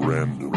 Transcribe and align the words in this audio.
Random. 0.00 0.50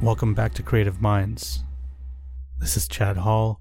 Welcome 0.00 0.34
back 0.34 0.54
to 0.54 0.62
Creative 0.62 1.00
Minds. 1.00 1.62
This 2.58 2.76
is 2.76 2.88
Chad 2.88 3.18
Hall, 3.18 3.60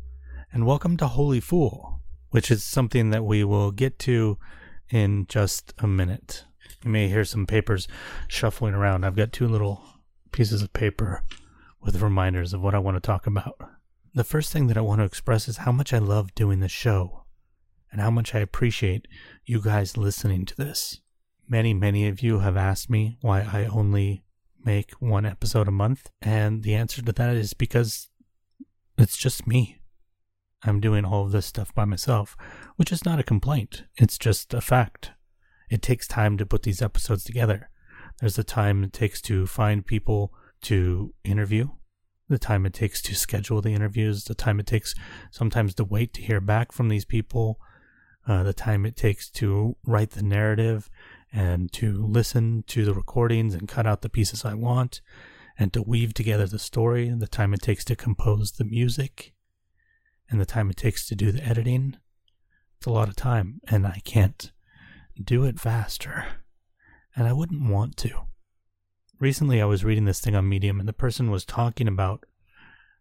and 0.54 0.66
welcome 0.66 0.96
to 0.98 1.08
Holy 1.08 1.40
Fool, 1.40 1.99
which 2.32 2.52
is 2.52 2.64
something 2.64 3.10
that 3.10 3.26
we 3.26 3.44
will 3.44 3.72
get 3.72 4.00
to 4.00 4.38
in 4.90 5.26
just 5.28 5.74
a 5.80 5.88
minute. 5.88 6.46
You 6.84 6.92
may 6.92 7.08
hear 7.08 7.26
some 7.26 7.46
papers 7.46 7.88
shuffling 8.28 8.74
around. 8.74 9.04
I've 9.04 9.16
got 9.16 9.32
two 9.32 9.48
little 9.48 9.84
pieces 10.32 10.62
of 10.62 10.74
paper 10.74 11.24
with 11.82 12.02
reminders 12.02 12.54
of 12.54 12.62
what 12.62 12.76
I 12.76 12.80
want 12.80 12.96
to 12.96 13.02
talk 13.02 13.28
about. 13.28 13.58
The 14.14 14.24
first 14.24 14.52
thing 14.52 14.68
that 14.68 14.78
I 14.78 14.82
want 14.82 15.00
to 15.00 15.06
express 15.06 15.48
is 15.48 15.58
how 15.58 15.72
much 15.72 15.94
I 15.94 16.00
love 16.00 16.34
doing 16.36 16.60
this 16.60 16.72
show 16.72 17.26
and 17.92 18.02
how 18.02 18.12
much 18.12 18.36
I 18.36 18.40
appreciate 18.40 19.08
you 19.46 19.62
guys 19.62 19.98
listening 19.98 20.46
to 20.46 20.56
this. 20.56 21.02
Many, 21.48 21.74
many 21.74 22.08
of 22.08 22.22
you 22.22 22.40
have 22.40 22.58
asked 22.58 22.90
me 22.90 23.18
why 23.22 23.42
I 23.42 23.66
only 23.66 24.24
make 24.64 24.92
one 25.00 25.26
episode 25.26 25.68
a 25.68 25.72
month, 25.72 26.10
and 26.22 26.64
the 26.64 26.76
answer 26.76 27.02
to 27.02 27.12
that 27.12 27.36
is 27.36 27.54
because 27.54 28.10
it's 28.98 29.18
just 29.18 29.48
me. 29.48 29.79
I'm 30.64 30.80
doing 30.80 31.06
all 31.06 31.26
of 31.26 31.32
this 31.32 31.46
stuff 31.46 31.74
by 31.74 31.86
myself, 31.86 32.36
which 32.76 32.92
is 32.92 33.06
not 33.06 33.20
a 33.20 33.24
complaint. 33.24 33.86
It's 33.96 34.18
just 34.18 34.54
a 34.54 34.62
fact. 34.62 35.12
It 35.70 35.82
takes 35.82 36.08
time 36.08 36.38
to 36.38 36.46
put 36.46 36.64
these 36.64 36.82
episodes 36.82 37.24
together. 37.24 37.70
There's 38.20 38.36
the 38.36 38.44
time 38.44 38.84
it 38.84 38.92
takes 38.92 39.22
to 39.24 39.48
find 39.48 39.86
people 39.86 40.34
to 40.64 41.14
interview, 41.24 41.70
the 42.28 42.40
time 42.40 42.66
it 42.66 42.74
takes 42.74 43.02
to 43.04 43.16
schedule 43.16 43.62
the 43.62 43.74
interviews, 43.74 44.26
the 44.26 44.36
time 44.36 44.60
it 44.60 44.68
takes 44.68 44.94
sometimes 45.32 45.74
to 45.76 45.86
wait 45.86 46.14
to 46.16 46.22
hear 46.22 46.42
back 46.42 46.72
from 46.72 46.90
these 46.90 47.06
people, 47.06 47.60
uh, 48.28 48.44
the 48.44 48.54
time 48.54 48.86
it 48.86 48.98
takes 48.98 49.30
to 49.30 49.78
write 49.86 50.12
the 50.12 50.24
narrative 50.24 50.90
and 51.32 51.72
to 51.72 52.06
listen 52.06 52.64
to 52.68 52.84
the 52.84 52.94
recordings 52.94 53.54
and 53.54 53.68
cut 53.68 53.88
out 53.88 54.02
the 54.02 54.10
pieces 54.10 54.44
I 54.44 54.56
want 54.56 55.02
and 55.58 55.72
to 55.74 55.82
weave 55.82 56.14
together 56.14 56.46
the 56.46 56.60
story, 56.60 57.10
the 57.10 57.28
time 57.28 57.54
it 57.54 57.62
takes 57.62 57.86
to 57.86 57.96
compose 57.96 58.54
the 58.54 58.66
music, 58.66 59.34
and 60.30 60.40
the 60.40 60.46
time 60.46 60.70
it 60.70 60.78
takes 60.78 61.08
to 61.08 61.16
do 61.16 61.32
the 61.32 61.44
editing. 61.44 61.98
It's 62.78 62.88
a 62.88 62.92
lot 62.92 63.10
of 63.10 63.16
time, 63.16 63.60
and 63.68 63.86
I 63.86 64.02
can't 64.04 64.52
do 65.22 65.44
it 65.44 65.60
faster. 65.60 66.26
And 67.16 67.28
I 67.28 67.34
wouldn't 67.34 67.70
want 67.70 67.98
to. 67.98 68.12
Recently, 69.20 69.62
I 69.62 69.66
was 69.66 69.84
reading 69.84 70.06
this 70.06 70.22
thing 70.22 70.36
on 70.36 70.48
Medium, 70.48 70.80
and 70.80 70.88
the 70.88 70.94
person 70.94 71.30
was 71.30 71.44
talking 71.44 71.88
about 71.88 72.26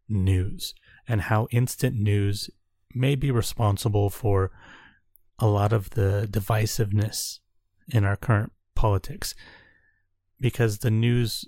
news 0.08 0.74
and 1.06 1.22
how 1.22 1.46
instant 1.50 1.96
news 1.96 2.50
may 2.94 3.14
be 3.14 3.30
responsible 3.30 4.10
for 4.10 4.50
a 5.38 5.46
lot 5.46 5.72
of 5.72 5.90
the 5.90 6.26
divisiveness 6.30 7.38
in 7.88 8.04
our 8.04 8.16
current 8.16 8.52
politics 8.74 9.34
because 10.40 10.78
the 10.78 10.90
news 10.90 11.44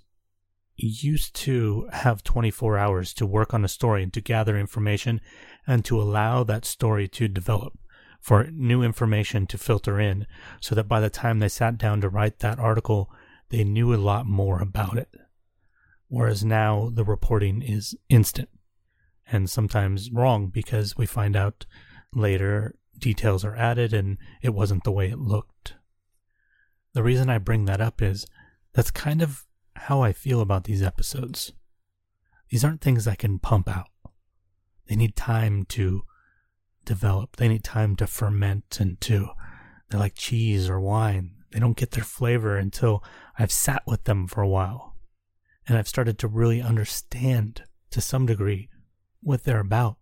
used 0.77 1.34
to 1.34 1.89
have 1.92 2.22
24 2.22 2.78
hours 2.78 3.12
to 3.15 3.27
work 3.27 3.53
on 3.53 3.65
a 3.65 3.69
story 3.69 4.03
and 4.03 4.12
to 4.12 4.20
gather 4.20 4.59
information 4.59 5.20
and 5.66 5.84
to 5.84 6.00
allow 6.00 6.42
that 6.44 6.64
story 6.64 7.08
to 7.08 7.28
develop 7.28 7.78
for 8.20 8.44
new 8.50 8.83
information 8.83 9.47
to 9.47 9.56
filter 9.56 9.98
in 9.98 10.27
so 10.61 10.75
that 10.75 10.89
by 10.89 11.00
the 11.00 11.11
time 11.11 11.39
they 11.39 11.48
sat 11.48 11.78
down 11.78 12.00
to 12.00 12.08
write 12.08 12.41
that 12.41 12.58
article 12.58 13.11
they 13.48 13.64
knew 13.64 13.94
a 13.94 13.97
lot 13.97 14.27
more 14.27 14.60
about 14.60 14.97
it 14.97 15.09
whereas 16.09 16.44
now 16.44 16.91
the 16.93 17.04
reporting 17.04 17.62
is 17.62 17.94
instant 18.09 18.49
and 19.32 19.49
sometimes 19.49 20.10
wrong 20.10 20.49
because 20.49 20.97
we 20.97 21.06
find 21.06 21.37
out 21.37 21.66
later 22.15 22.75
details 22.99 23.44
are 23.44 23.56
added 23.56 23.94
and 23.94 24.19
it 24.43 24.50
wasn't 24.50 24.84
the 24.84 24.93
way 24.93 25.09
it 25.09 25.19
looked 25.19 25.75
the 26.93 27.03
reason 27.03 27.31
I 27.31 27.38
bring 27.38 27.66
that 27.66 27.81
up 27.81 28.03
is 28.03 28.26
that's 28.72 28.91
kind 28.91 29.22
of 29.22 29.47
how 29.76 30.03
I 30.03 30.12
feel 30.12 30.41
about 30.41 30.65
these 30.65 30.82
episodes. 30.82 31.53
These 32.49 32.65
aren't 32.65 32.81
things 32.81 33.06
I 33.06 33.15
can 33.15 33.38
pump 33.38 33.69
out. 33.69 33.88
They 34.91 34.97
need 34.97 35.17
time 35.17 35.65
to 35.71 36.03
develop. 36.84 37.37
They 37.37 37.49
need 37.49 37.65
time 37.65 37.97
to 37.97 38.06
ferment 38.06 38.78
and 38.78 39.01
to, 39.03 39.31
they're 39.89 39.99
like 40.01 40.17
cheese 40.17 40.69
or 40.69 40.78
wine. 40.78 41.37
They 41.53 41.61
don't 41.61 41.78
get 41.78 41.93
their 41.93 42.05
flavor 42.05 42.56
until 42.56 43.03
I've 43.39 43.53
sat 43.53 43.83
with 43.87 44.05
them 44.05 44.27
for 44.27 44.43
a 44.43 44.49
while. 44.49 44.97
And 45.67 45.79
I've 45.79 45.89
started 45.89 46.19
to 46.19 46.29
really 46.29 46.61
understand 46.61 47.62
to 47.93 48.03
some 48.03 48.27
degree 48.27 48.69
what 49.23 49.45
they're 49.45 49.61
about. 49.61 49.97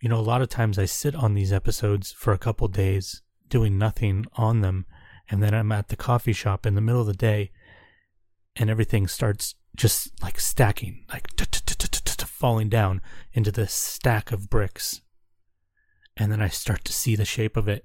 You 0.00 0.08
know, 0.08 0.18
a 0.18 0.20
lot 0.20 0.42
of 0.42 0.48
times 0.48 0.78
I 0.78 0.84
sit 0.84 1.16
on 1.16 1.34
these 1.34 1.52
episodes 1.52 2.12
for 2.12 2.32
a 2.32 2.38
couple 2.38 2.68
days 2.68 3.22
doing 3.48 3.76
nothing 3.76 4.26
on 4.34 4.60
them 4.60 4.86
and 5.30 5.42
then 5.42 5.54
I'm 5.54 5.72
at 5.72 5.88
the 5.88 5.96
coffee 5.96 6.32
shop 6.32 6.64
in 6.64 6.74
the 6.74 6.80
middle 6.80 7.00
of 7.00 7.06
the 7.06 7.12
day, 7.12 7.50
and 8.56 8.70
everything 8.70 9.06
starts 9.06 9.54
just 9.76 10.10
like 10.22 10.40
stacking, 10.40 11.04
like 11.12 11.34
falling 12.38 12.68
down 12.68 13.00
into 13.32 13.50
this 13.50 13.72
stack 13.72 14.30
of 14.30 14.48
bricks. 14.48 15.00
And 16.16 16.30
then 16.30 16.40
I 16.40 16.48
start 16.48 16.84
to 16.84 16.92
see 16.92 17.16
the 17.16 17.24
shape 17.24 17.56
of 17.56 17.68
it, 17.68 17.84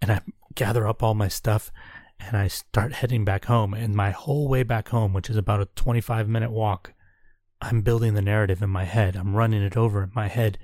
and 0.00 0.10
I 0.10 0.20
gather 0.54 0.86
up 0.86 1.02
all 1.02 1.14
my 1.14 1.28
stuff, 1.28 1.70
and 2.18 2.36
I 2.36 2.48
start 2.48 2.94
heading 2.94 3.24
back 3.24 3.44
home. 3.46 3.74
And 3.74 3.94
my 3.94 4.10
whole 4.10 4.48
way 4.48 4.62
back 4.62 4.88
home, 4.88 5.12
which 5.12 5.28
is 5.28 5.36
about 5.36 5.60
a 5.60 5.68
25 5.76 6.28
minute 6.28 6.50
walk, 6.50 6.92
I'm 7.60 7.82
building 7.82 8.14
the 8.14 8.22
narrative 8.22 8.62
in 8.62 8.70
my 8.70 8.84
head. 8.84 9.16
I'm 9.16 9.34
running 9.34 9.62
it 9.62 9.76
over 9.76 10.02
in 10.02 10.10
my 10.14 10.28
head. 10.28 10.58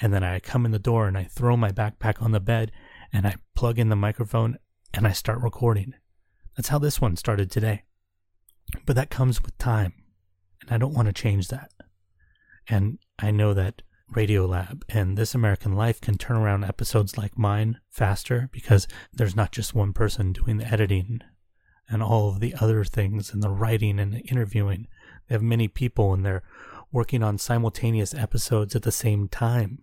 And 0.00 0.12
then 0.12 0.24
I 0.24 0.40
come 0.40 0.66
in 0.66 0.72
the 0.72 0.78
door 0.78 1.06
and 1.06 1.16
I 1.16 1.24
throw 1.24 1.56
my 1.56 1.70
backpack 1.70 2.22
on 2.22 2.32
the 2.32 2.40
bed 2.40 2.72
and 3.12 3.26
I 3.26 3.36
plug 3.54 3.78
in 3.78 3.88
the 3.88 3.96
microphone 3.96 4.58
and 4.92 5.06
I 5.06 5.12
start 5.12 5.40
recording. 5.40 5.94
That's 6.56 6.68
how 6.68 6.78
this 6.78 7.00
one 7.00 7.16
started 7.16 7.50
today. 7.50 7.84
But 8.84 8.96
that 8.96 9.10
comes 9.10 9.42
with 9.42 9.56
time, 9.58 9.92
and 10.60 10.70
I 10.70 10.78
don't 10.78 10.94
want 10.94 11.06
to 11.06 11.12
change 11.12 11.48
that. 11.48 11.70
And 12.68 12.98
I 13.18 13.30
know 13.30 13.54
that 13.54 13.82
Radiolab 14.12 14.82
and 14.88 15.16
This 15.16 15.34
American 15.34 15.72
Life 15.72 16.00
can 16.00 16.18
turn 16.18 16.36
around 16.36 16.64
episodes 16.64 17.16
like 17.16 17.38
mine 17.38 17.80
faster 17.90 18.48
because 18.52 18.86
there's 19.12 19.36
not 19.36 19.52
just 19.52 19.74
one 19.74 19.92
person 19.92 20.32
doing 20.32 20.58
the 20.58 20.70
editing 20.70 21.20
and 21.88 22.02
all 22.02 22.28
of 22.28 22.40
the 22.40 22.54
other 22.60 22.84
things 22.84 23.32
and 23.32 23.42
the 23.42 23.50
writing 23.50 23.98
and 23.98 24.12
the 24.12 24.20
interviewing. 24.20 24.86
They 25.28 25.34
have 25.34 25.42
many 25.42 25.66
people 25.66 26.12
and 26.12 26.24
they're 26.24 26.42
working 26.92 27.22
on 27.22 27.38
simultaneous 27.38 28.12
episodes 28.12 28.76
at 28.76 28.82
the 28.82 28.92
same 28.92 29.28
time. 29.28 29.78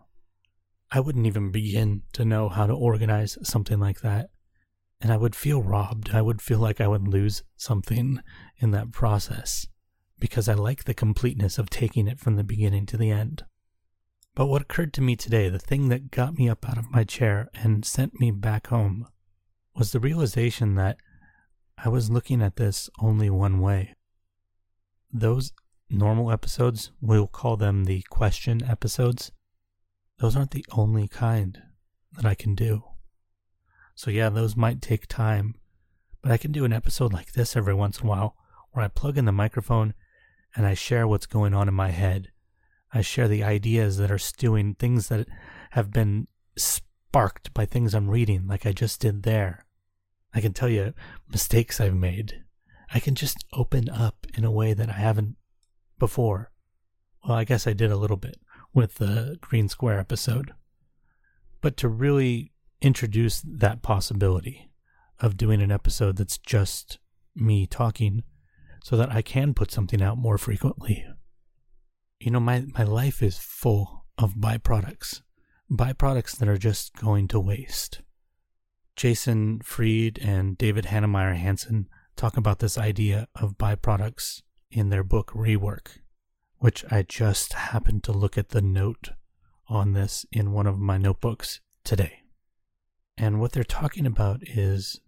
I 0.92 1.00
wouldn't 1.00 1.28
even 1.28 1.52
begin 1.52 2.04
to 2.14 2.26
know 2.26 2.50
how 2.50 2.68
to 2.68 2.74
organize 2.74 3.38
something 3.44 3.80
like 3.80 4.02
that 4.02 4.30
and 5.02 5.12
I 5.12 5.18
would 5.18 5.36
feel 5.36 5.62
robbed. 5.62 6.12
I 6.14 6.22
would 6.22 6.42
feel 6.42 6.60
like 6.60 6.82
I 6.82 6.88
would 6.88 7.08
lose 7.08 7.44
something 7.56 8.22
in 8.58 8.72
that 8.72 8.92
process 8.92 9.68
because 10.19 10.50
I 10.50 10.53
like 10.53 10.84
the 10.84 10.94
completeness 10.94 11.57
of 11.57 11.69
taking 11.69 12.07
it 12.07 12.19
from 12.19 12.35
the 12.35 12.44
beginning 12.44 12.85
to 12.88 12.97
the 12.97 13.12
end. 13.12 13.44
But 14.35 14.47
what 14.47 14.62
occurred 14.62 14.94
to 14.94 15.02
me 15.02 15.16
today, 15.16 15.50
the 15.50 15.59
thing 15.59 15.90
that 15.90 16.12
got 16.12 16.38
me 16.38 16.50
up 16.50 16.68
out 16.68 16.78
of 16.78 16.91
my 16.91 17.03
chair 17.03 17.50
and 17.53 17.85
sent 17.85 18.19
me 18.19 18.31
back 18.31 18.68
home, 18.68 19.07
was 19.75 19.91
the 19.91 20.00
realization 20.00 20.75
that 20.75 20.97
I 21.78 21.90
was 21.90 22.09
looking 22.09 22.41
at 22.41 22.57
this 22.57 22.90
only 23.00 23.30
one 23.30 23.59
way. 23.59 23.96
Those 25.12 25.53
normal 25.90 26.31
episodes, 26.31 26.91
we'll 27.01 27.28
call 27.28 27.57
them 27.57 27.86
the 27.86 28.03
question 28.09 28.63
episodes, 28.63 29.31
those 30.19 30.36
aren't 30.36 30.51
the 30.51 30.66
only 30.72 31.07
kind 31.07 31.62
that 32.13 32.25
I 32.25 32.36
can 32.36 32.56
do. 32.56 32.83
So 33.95 34.12
yeah, 34.12 34.30
those 34.30 34.56
might 34.56 34.81
take 34.81 35.07
time, 35.07 35.56
but 36.22 36.31
I 36.31 36.38
can 36.38 36.51
do 36.51 36.65
an 36.65 36.74
episode 36.74 37.13
like 37.13 37.31
this 37.31 37.56
every 37.56 37.74
once 37.74 38.00
in 38.00 38.06
a 38.06 38.10
while 38.10 38.36
where 38.72 38.83
I 38.83 38.89
plug 38.89 39.18
in 39.18 39.25
the 39.25 39.31
microphone 39.31 39.94
and 40.56 40.66
I 40.66 40.74
share 40.74 41.07
what's 41.07 41.25
going 41.25 41.54
on 41.54 41.68
in 41.68 41.74
my 41.74 41.90
head. 41.90 42.30
I 42.94 43.01
share 43.01 43.28
the 43.28 43.44
ideas 43.44 43.98
that 43.98 44.12
are 44.12 44.18
stewing, 44.18 44.75
things 44.75 45.10
that 45.10 45.28
have 45.72 45.92
been 45.92 46.28
sparked 46.57 47.54
by 47.54 47.66
things 47.66 47.94
I'm 47.94 48.10
reading, 48.10 48.48
like 48.48 48.66
I 48.66 48.72
just 48.72 49.00
did 49.00 49.24
there. 49.24 49.66
I 50.34 50.42
can 50.42 50.54
tell 50.54 50.69
you 50.69 50.94
mistakes 51.30 51.80
I've 51.80 51.96
made. 51.96 52.44
I 52.94 53.00
can 53.00 53.16
just 53.16 53.38
open 53.54 53.90
up 53.90 54.25
in 54.36 54.44
a 54.44 54.51
way 54.51 54.74
that 54.74 54.90
I 54.90 54.94
haven't 54.94 55.36
before. 55.98 56.51
Well, 57.24 57.38
I 57.38 57.44
guess 57.44 57.68
I 57.68 57.74
did 57.74 57.92
a 57.92 57.98
little 57.98 58.18
bit 58.18 58.40
with 58.74 58.96
the 58.96 59.38
Green 59.42 59.69
Square 59.69 60.00
episode. 60.00 60.54
But 61.62 61.78
to 61.78 61.90
really 61.90 62.51
introduce 62.81 63.42
that 63.42 63.81
possibility 63.81 64.72
of 65.19 65.38
doing 65.38 65.62
an 65.62 65.72
episode 65.72 66.18
that's 66.18 66.38
just 66.38 66.98
me 67.36 67.68
talking 67.68 68.24
so 68.84 68.98
that 68.98 69.12
I 69.12 69.22
can 69.22 69.54
put 69.54 69.72
something 69.72 70.02
out 70.02 70.18
more 70.18 70.38
frequently. 70.38 71.06
You 72.20 72.31
know, 72.31 72.40
my, 72.40 72.66
my 72.78 72.84
life 72.84 73.24
is 73.24 73.38
full 73.38 74.06
of 74.18 74.36
byproducts, 74.36 75.22
byproducts 75.72 76.38
that 76.38 76.50
are 76.50 76.58
just 76.58 76.96
going 76.96 77.28
to 77.30 77.40
waste. 77.40 78.02
Jason 78.96 79.62
Fried 79.62 80.20
and 80.22 80.58
David 80.58 80.86
Heinemeier 80.86 81.36
Hansson 81.36 81.88
talk 82.18 82.36
about 82.36 82.60
this 82.60 82.78
idea 82.78 83.30
of 83.36 83.58
byproducts 83.58 84.42
in 84.70 84.90
their 84.90 85.04
book 85.04 85.32
Rework, 85.34 86.00
which 86.58 86.84
I 86.92 87.04
just 87.04 87.54
happened 87.54 88.04
to 88.04 88.12
look 88.12 88.38
at 88.38 88.50
the 88.50 88.62
note 88.62 89.12
on 89.70 89.94
this 89.94 90.25
in 90.32 90.52
one 90.52 90.68
of 90.68 90.80
my 90.80 90.98
notebooks 90.98 91.62
today. 91.86 92.24
And 93.18 93.40
what 93.40 93.54
they're 93.54 93.64
talking 93.64 94.06
about 94.06 94.42
is 94.44 95.00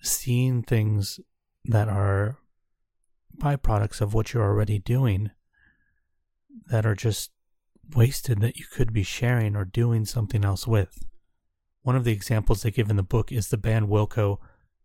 seeing 0.00 0.62
things 0.62 1.20
that 1.64 1.88
are 1.88 2.38
byproducts 3.38 4.00
of 4.00 4.14
what 4.14 4.32
you're 4.32 4.44
already 4.44 4.78
doing 4.78 5.30
that 6.68 6.86
are 6.86 6.94
just 6.94 7.30
wasted 7.94 8.40
that 8.40 8.56
you 8.56 8.64
could 8.70 8.92
be 8.92 9.02
sharing 9.02 9.54
or 9.54 9.64
doing 9.64 10.04
something 10.04 10.44
else 10.44 10.66
with. 10.66 11.04
One 11.82 11.96
of 11.96 12.04
the 12.04 12.12
examples 12.12 12.62
they 12.62 12.70
give 12.70 12.90
in 12.90 12.96
the 12.96 13.02
book 13.02 13.30
is 13.30 13.48
the 13.48 13.56
band 13.56 13.88
Wilco. 13.88 14.38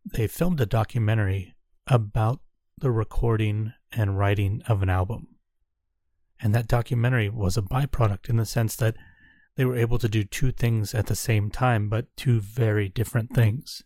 They 0.06 0.28
filmed 0.28 0.62
a 0.62 0.66
documentary 0.66 1.56
about 1.88 2.42
the 2.78 2.92
recording 2.92 3.74
and 3.92 4.18
writing 4.18 4.62
of 4.68 4.84
an 4.84 4.90
album. 4.90 5.28
And 6.40 6.54
that 6.56 6.68
documentary 6.68 7.30
was 7.30 7.58
a 7.58 7.62
byproduct 7.62 8.30
in 8.30 8.38
the 8.38 8.46
sense 8.46 8.76
that 8.78 8.96
they 9.56 9.66
were 9.66 9.76
able 9.76 10.00
to 10.00 10.10
do 10.10 10.24
two 10.24 10.52
things 10.52 10.94
at 10.94 11.08
the 11.08 11.16
same 11.16 11.50
time, 11.50 11.90
but 11.90 12.08
two 12.16 12.40
very 12.40 12.90
different 12.90 13.34
things. 13.34 13.84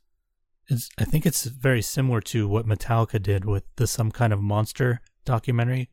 It's, 0.68 0.90
I 0.98 1.06
think 1.06 1.26
it's 1.26 1.46
very 1.46 1.82
similar 1.82 2.22
to 2.22 2.48
what 2.48 2.66
Metallica 2.66 3.22
did 3.22 3.46
with 3.46 3.64
the 3.76 3.88
Some 3.88 4.12
Kind 4.12 4.34
of 4.34 4.42
Monster 4.42 5.02
documentary, 5.24 5.90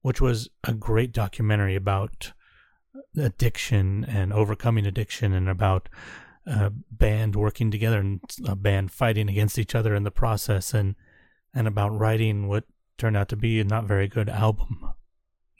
which 0.00 0.20
was 0.20 0.48
a 0.64 0.72
great 0.72 1.12
documentary 1.12 1.76
about 1.76 2.32
addiction 3.16 4.04
and 4.04 4.32
overcoming 4.32 4.86
addiction 4.86 5.32
and 5.32 5.48
about 5.48 5.88
a 6.46 6.70
band 6.70 7.36
working 7.36 7.70
together 7.70 8.00
and 8.00 8.20
a 8.46 8.56
band 8.56 8.90
fighting 8.90 9.28
against 9.28 9.58
each 9.58 9.74
other 9.74 9.94
in 9.94 10.02
the 10.02 10.10
process 10.10 10.74
and 10.74 10.96
and 11.54 11.68
about 11.68 11.96
writing 11.96 12.48
what 12.48 12.64
turned 12.96 13.16
out 13.16 13.28
to 13.28 13.36
be 13.36 13.60
a 13.60 13.64
not 13.64 13.84
very 13.84 14.08
good 14.08 14.28
album. 14.28 14.92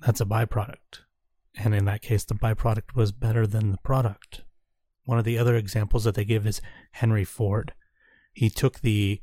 That's 0.00 0.22
a 0.22 0.24
byproduct. 0.24 1.00
And 1.54 1.74
in 1.74 1.84
that 1.84 2.00
case, 2.00 2.24
the 2.24 2.34
byproduct 2.34 2.94
was 2.94 3.12
better 3.12 3.46
than 3.46 3.70
the 3.70 3.78
product. 3.78 4.42
One 5.04 5.18
of 5.18 5.24
the 5.24 5.36
other 5.36 5.54
examples 5.54 6.04
that 6.04 6.14
they 6.14 6.24
give 6.24 6.46
is 6.46 6.62
Henry 6.92 7.24
Ford. 7.24 7.74
He 8.32 8.50
took 8.50 8.80
the 8.80 9.20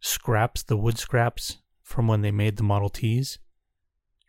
scraps, 0.00 0.62
the 0.62 0.76
wood 0.76 0.98
scraps 0.98 1.58
from 1.82 2.06
when 2.06 2.22
they 2.22 2.30
made 2.30 2.56
the 2.56 2.62
Model 2.62 2.88
Ts, 2.88 3.38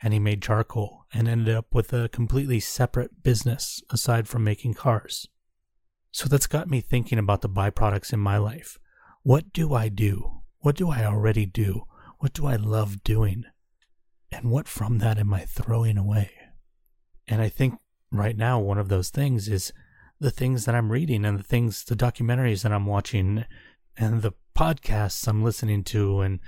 and 0.02 0.14
he 0.14 0.19
made 0.19 0.42
charcoal 0.42 1.06
and 1.14 1.28
ended 1.28 1.56
up 1.56 1.74
with 1.74 1.94
a 1.94 2.10
completely 2.10 2.60
separate 2.60 3.24
business 3.24 3.81
aside 3.90 4.28
from 4.28 4.44
making 4.44 4.74
cars. 4.74 5.28
So 6.12 6.28
that's 6.28 6.48
got 6.48 6.69
me 6.69 6.81
thinking 6.81 7.19
about 7.19 7.42
the 7.42 7.50
byproducts 7.50 8.14
in 8.14 8.19
my 8.19 8.38
life. 8.38 8.78
What 9.24 9.54
do 9.54 9.74
I 9.74 9.90
do? 9.90 10.42
What 10.60 10.75
do 10.75 10.90
I 10.90 11.06
already 11.06 11.46
do? 11.46 11.84
What 12.19 12.34
do 12.34 12.48
I 12.48 12.56
love 12.56 13.04
doing? 13.04 13.46
And 14.31 14.52
what 14.52 14.68
from 14.68 14.98
that 15.00 15.18
am 15.18 15.34
I 15.34 15.46
throwing 15.46 15.98
away? 15.98 16.31
And 17.28 17.42
I 17.42 17.50
think 17.50 17.75
right 18.12 18.36
now, 18.38 18.60
one 18.60 18.78
of 18.78 18.90
those 18.90 19.10
things 19.10 19.48
is 19.48 19.72
the 20.19 20.31
things 20.31 20.66
that 20.66 20.75
I'm 20.75 20.92
reading 20.92 21.25
and 21.25 21.38
the 21.38 21.44
things, 21.44 21.84
the 21.84 21.96
documentaries 21.96 22.64
that 22.64 22.72
I'm 22.72 22.86
watching 22.86 23.46
and 23.98 24.22
the 24.22 24.34
podcasts 24.56 25.28
I'm 25.28 25.44
listening 25.44 25.84
to 25.86 26.22
and 26.22 26.40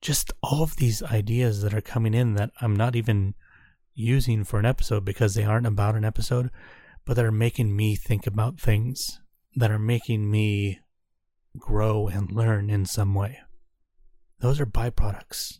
just 0.00 0.32
all 0.42 0.62
of 0.62 0.76
these 0.76 1.02
ideas 1.02 1.62
that 1.62 1.74
are 1.74 1.80
coming 1.80 2.14
in 2.14 2.34
that 2.34 2.50
I'm 2.60 2.74
not 2.74 2.96
even 2.96 3.34
using 3.94 4.44
for 4.44 4.58
an 4.58 4.66
episode 4.66 5.04
because 5.04 5.34
they 5.34 5.44
aren't 5.44 5.66
about 5.66 5.94
an 5.94 6.04
episode, 6.04 6.50
but 7.04 7.14
that 7.14 7.24
are 7.24 7.32
making 7.32 7.76
me 7.76 7.96
think 7.96 8.26
about 8.26 8.58
things 8.58 9.20
that 9.56 9.70
are 9.70 9.78
making 9.78 10.30
me 10.30 10.80
grow 11.58 12.08
and 12.08 12.30
learn 12.30 12.70
in 12.70 12.86
some 12.86 13.14
way. 13.14 13.40
Those 14.38 14.60
are 14.60 14.66
byproducts 14.66 15.58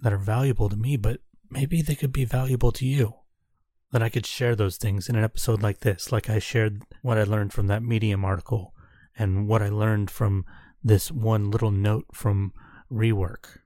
that 0.00 0.12
are 0.12 0.18
valuable 0.18 0.68
to 0.68 0.76
me, 0.76 0.96
but 0.96 1.20
maybe 1.50 1.82
they 1.82 1.94
could 1.94 2.12
be 2.12 2.24
valuable 2.24 2.72
to 2.72 2.86
you. 2.86 3.14
That 3.90 4.02
I 4.02 4.08
could 4.08 4.24
share 4.24 4.56
those 4.56 4.78
things 4.78 5.08
in 5.08 5.16
an 5.16 5.24
episode 5.24 5.60
like 5.60 5.80
this, 5.80 6.12
like 6.12 6.30
I 6.30 6.38
shared 6.38 6.82
what 7.02 7.18
I 7.18 7.24
learned 7.24 7.52
from 7.52 7.66
that 7.66 7.82
Medium 7.82 8.24
article 8.24 8.71
and 9.18 9.48
what 9.48 9.62
I 9.62 9.68
learned 9.68 10.10
from 10.10 10.44
this 10.82 11.10
one 11.10 11.50
little 11.50 11.70
note 11.70 12.06
from 12.12 12.52
rework. 12.90 13.58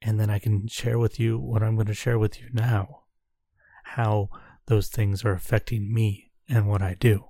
And 0.00 0.18
then 0.18 0.30
I 0.30 0.38
can 0.38 0.68
share 0.68 0.98
with 0.98 1.18
you 1.18 1.38
what 1.38 1.62
I'm 1.62 1.74
going 1.74 1.88
to 1.88 1.94
share 1.94 2.18
with 2.18 2.40
you 2.40 2.48
now 2.52 3.02
how 3.82 4.28
those 4.66 4.88
things 4.88 5.24
are 5.24 5.32
affecting 5.32 5.92
me 5.92 6.30
and 6.48 6.68
what 6.68 6.82
I 6.82 6.94
do. 6.94 7.24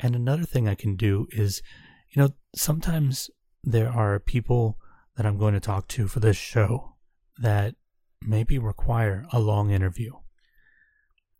And 0.00 0.14
another 0.14 0.44
thing 0.44 0.68
I 0.68 0.74
can 0.74 0.96
do 0.96 1.26
is, 1.30 1.62
you 2.10 2.22
know, 2.22 2.30
sometimes 2.54 3.30
there 3.62 3.90
are 3.90 4.18
people 4.18 4.78
that 5.16 5.26
I'm 5.26 5.38
going 5.38 5.54
to 5.54 5.60
talk 5.60 5.88
to 5.88 6.06
for 6.08 6.20
this 6.20 6.36
show 6.36 6.94
that 7.38 7.74
maybe 8.20 8.58
require 8.58 9.26
a 9.32 9.40
long 9.40 9.70
interview. 9.70 10.12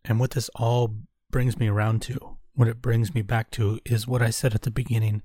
And 0.05 0.21
what 0.21 0.33
this 0.33 0.51
all 0.55 0.97
brings 1.31 1.59
me 1.59 1.69
around 1.69 2.03
to, 2.03 2.34
what 2.55 2.69
it 2.69 2.81
brings 2.81 3.15
me 3.15 3.21
back 3.23 3.51
to, 3.51 3.81
is 3.85 4.06
what 4.06 4.23
I 4.23 4.31
said 4.31 4.55
at 4.55 4.62
the 4.62 4.71
beginning 4.71 5.23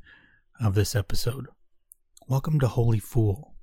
of 0.60 0.74
this 0.74 0.96
episode. 0.96 1.48
Welcome 2.28 2.60
to 2.60 2.68
Holy 2.68 2.98
Fool. 2.98 3.54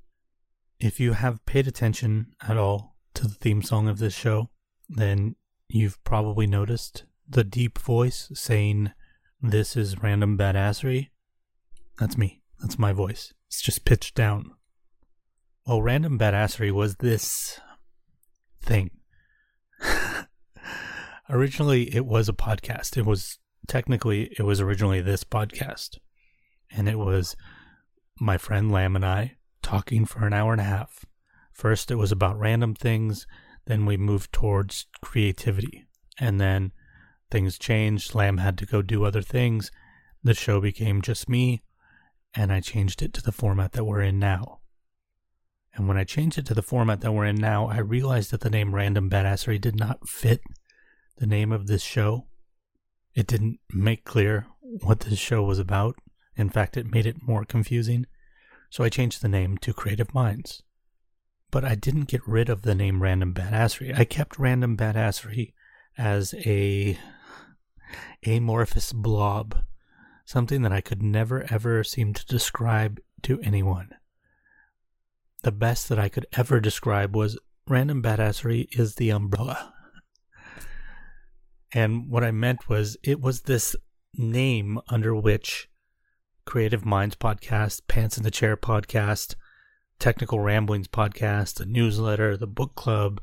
If 0.79 1.01
you 1.01 1.15
have 1.15 1.45
paid 1.47 1.67
attention 1.67 2.29
at 2.47 2.57
all 2.57 2.97
to 3.15 3.25
the 3.27 3.35
theme 3.35 3.63
song 3.63 3.89
of 3.89 3.99
this 3.99 4.15
show, 4.15 4.51
then 4.89 5.35
you've 5.69 6.03
probably 6.05 6.47
noticed 6.47 7.05
the 7.29 7.43
deep 7.43 7.79
voice 7.79 8.31
saying, 8.35 8.93
This 9.43 9.77
is 9.77 10.01
random 10.01 10.39
badassery. 10.39 11.09
That's 11.99 12.17
me. 12.17 12.43
That's 12.61 12.79
my 12.79 12.93
voice. 12.93 13.35
It's 13.49 13.63
just 13.63 13.85
pitched 13.85 14.15
down. 14.15 14.53
Well, 15.67 15.83
random 15.83 16.21
badassery 16.21 16.71
was 16.71 16.97
this 16.97 17.59
thing. 18.63 18.91
originally, 21.29 21.93
it 21.95 22.07
was 22.07 22.29
a 22.29 22.33
podcast. 22.33 22.97
It 22.97 23.05
was 23.05 23.39
technically, 23.69 24.33
it 24.39 24.43
was 24.43 24.61
originally 24.61 25.01
this 25.01 25.25
podcast. 25.25 25.99
And 26.71 26.89
it 26.89 26.99
was 26.99 27.37
my 28.21 28.39
friend 28.39 28.71
Lam 28.71 28.97
and 28.97 29.05
I 29.05 29.37
talking 29.63 30.05
for 30.05 30.27
an 30.27 30.33
hour 30.33 30.53
and 30.53 30.61
a 30.61 30.65
half. 30.65 31.05
First, 31.53 31.91
it 31.91 31.97
was 31.97 32.13
about 32.13 32.39
random 32.39 32.75
things. 32.75 33.27
Then 33.67 33.87
we 33.87 33.97
moved 33.97 34.33
towards 34.33 34.87
creativity. 35.03 35.87
And 36.19 36.41
then 36.41 36.73
things 37.31 37.59
changed. 37.59 38.15
Lam 38.15 38.39
had 38.39 38.59
to 38.59 38.67
go 38.67 38.83
do 38.83 39.05
other 39.05 39.23
things. 39.23 39.71
The 40.23 40.35
show 40.35 40.61
became 40.61 41.03
just 41.03 41.29
me. 41.29 41.63
And 42.35 42.53
I 42.53 42.61
changed 42.61 43.03
it 43.03 43.13
to 43.15 43.23
the 43.23 43.33
format 43.33 43.73
that 43.73 43.85
we're 43.85 44.03
in 44.03 44.19
now. 44.19 44.61
And 45.75 45.89
when 45.89 45.99
I 45.99 46.05
changed 46.05 46.39
it 46.39 46.47
to 46.47 46.55
the 46.55 46.63
format 46.63 47.01
that 47.03 47.13
we're 47.13 47.27
in 47.27 47.37
now, 47.37 47.69
I 47.69 47.79
realized 47.79 48.31
that 48.31 48.41
the 48.41 48.51
name 48.51 48.75
Random 48.75 49.11
Badassery 49.11 49.61
did 49.61 49.79
not 49.79 50.09
fit 50.09 50.41
the 51.19 51.27
name 51.27 51.53
of 51.53 51.67
this 51.67 51.83
show. 51.83 52.27
It 53.17 53.27
didn't 53.27 53.61
make 53.73 54.05
clear 54.05 54.47
what 54.61 55.01
this 55.01 55.19
show 55.19 55.43
was 55.43 55.59
about. 55.59 55.97
In 56.37 56.51
fact, 56.51 56.77
it 56.77 56.93
made 56.93 57.07
it 57.07 57.27
more 57.27 57.47
confusing. 57.47 58.07
So 58.69 58.85
I 58.85 58.91
changed 58.91 59.23
the 59.23 59.29
name 59.29 59.57
to 59.59 59.73
Creative 59.73 60.13
Minds. 60.13 60.63
But 61.51 61.65
I 61.65 61.77
didn't 61.77 62.09
get 62.09 62.27
rid 62.29 62.51
of 62.51 62.63
the 62.63 62.75
name 62.75 63.03
Random 63.03 63.33
Badassery. 63.33 63.99
I 63.99 64.05
kept 64.05 64.39
Random 64.39 64.77
Badassery 64.77 65.55
as 65.97 66.35
a 66.35 66.99
amorphous 68.27 68.93
blob, 68.93 69.63
something 70.27 70.61
that 70.63 70.73
I 70.73 70.83
could 70.83 71.03
never 71.03 71.47
ever 71.51 71.83
seem 71.83 72.13
to 72.13 72.27
describe 72.27 73.01
to 73.23 73.41
anyone. 73.41 73.91
The 75.43 75.53
best 75.53 75.89
that 75.89 75.99
I 75.99 76.11
could 76.11 76.27
ever 76.35 76.61
describe 76.61 77.17
was 77.17 77.39
Random 77.67 78.03
Badassery 78.03 78.69
is 78.79 78.97
the 78.97 79.11
umbrella. 79.11 79.73
And 81.73 82.09
what 82.11 82.25
I 82.25 82.31
meant 82.31 82.69
was 82.69 82.97
it 83.03 83.21
was 83.21 83.43
this 83.43 83.77
name 84.15 84.81
under 84.89 85.15
which 85.15 85.69
Creative 86.45 86.85
Minds 86.85 87.17
podcast, 87.17 87.83
Pants 87.89 88.17
in 88.17 88.23
the 88.23 88.31
Chair 88.31 88.57
podcast, 88.57 89.35
Technical 89.99 90.41
Ramblings 90.41 90.89
podcast, 90.89 91.55
the 91.55 91.67
newsletter, 91.67 92.37
the 92.37 92.47
book 92.47 92.75
club, 92.75 93.21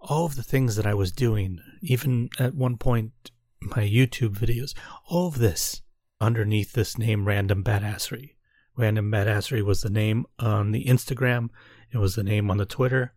all 0.00 0.24
of 0.24 0.36
the 0.36 0.42
things 0.42 0.76
that 0.76 0.86
I 0.86 0.94
was 0.94 1.12
doing, 1.12 1.58
even 1.82 2.30
at 2.38 2.54
one 2.54 2.76
point, 2.76 3.12
my 3.60 3.82
YouTube 3.82 4.36
videos, 4.36 4.74
all 5.08 5.28
of 5.28 5.38
this 5.38 5.82
underneath 6.20 6.72
this 6.72 6.96
name, 6.96 7.26
Random 7.26 7.62
Badassery. 7.62 8.36
Random 8.76 9.10
Badassery 9.10 9.62
was 9.62 9.82
the 9.82 9.90
name 9.90 10.24
on 10.38 10.70
the 10.70 10.84
Instagram, 10.84 11.50
it 11.92 11.98
was 11.98 12.14
the 12.14 12.22
name 12.22 12.50
on 12.50 12.58
the 12.58 12.66
Twitter, 12.66 13.14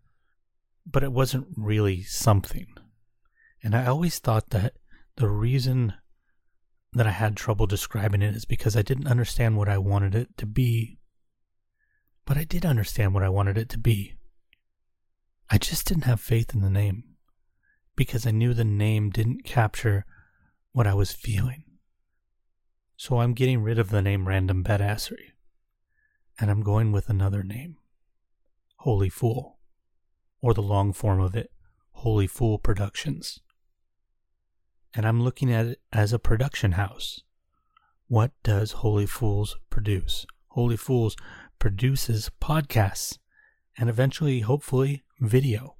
but 0.86 1.03
it 1.03 1.12
wasn't 1.12 1.48
really 1.55 2.01
something. 2.03 2.67
And 3.63 3.75
I 3.75 3.86
always 3.86 4.20
thought 4.20 4.50
that 4.50 4.74
the 5.15 5.30
reason 5.30 5.94
that 6.94 7.08
I 7.08 7.12
had 7.12 7.38
trouble 7.38 7.68
describing 7.68 8.22
it 8.22 8.36
is 8.36 8.46
because 8.46 8.75
I 8.75 8.82
didn't 8.82 9.08
understand 9.08 9.58
what 9.58 9.70
I 9.70 9.77
wanted 9.77 10.15
it 10.15 10.36
to 10.38 10.46
be. 10.46 10.98
But 12.25 12.38
I 12.38 12.44
did 12.44 12.65
understand 12.65 13.13
what 13.13 13.24
I 13.24 13.30
wanted 13.30 13.58
it 13.58 13.70
to 13.70 13.77
be. 13.77 14.15
I 15.50 15.58
just 15.58 15.86
didn't 15.88 16.06
have 16.06 16.20
faith 16.20 16.53
in 16.53 16.62
the 16.62 16.70
name 16.70 17.03
because 17.96 18.25
I 18.25 18.32
knew 18.32 18.53
the 18.53 18.63
name 18.63 19.10
didn't 19.10 19.44
capture 19.44 20.06
what 20.72 20.88
I 20.88 20.94
was 20.94 21.12
feeling. 21.12 21.63
So 22.96 23.20
I'm 23.20 23.34
getting 23.34 23.62
rid 23.62 23.80
of 23.80 23.89
the 23.89 24.01
name 24.01 24.27
Random 24.27 24.63
Badassery. 24.63 25.34
And 26.39 26.50
I'm 26.50 26.62
going 26.62 26.91
with 26.91 27.10
another 27.10 27.44
name 27.44 27.77
Holy 28.77 29.10
Fool. 29.10 29.60
Or 30.41 30.53
the 30.53 30.62
long 30.62 30.91
form 30.94 31.22
of 31.22 31.36
it, 31.36 31.51
Holy 31.91 32.25
Fool 32.25 32.58
Productions. 32.58 33.39
And 34.94 35.06
I'm 35.06 35.22
looking 35.22 35.52
at 35.52 35.66
it 35.66 35.82
as 35.94 36.12
a 36.12 36.20
production 36.20 36.74
house. 36.74 37.22
What 38.08 38.32
does 38.44 38.74
Holy 38.74 39.06
Fools 39.06 39.58
produce? 39.70 40.26
Holy 40.50 40.76
Fools 40.76 41.16
produces 41.60 42.30
podcasts 42.42 43.18
and 43.78 43.90
eventually, 43.90 44.42
hopefully, 44.42 45.04
video. 45.20 45.78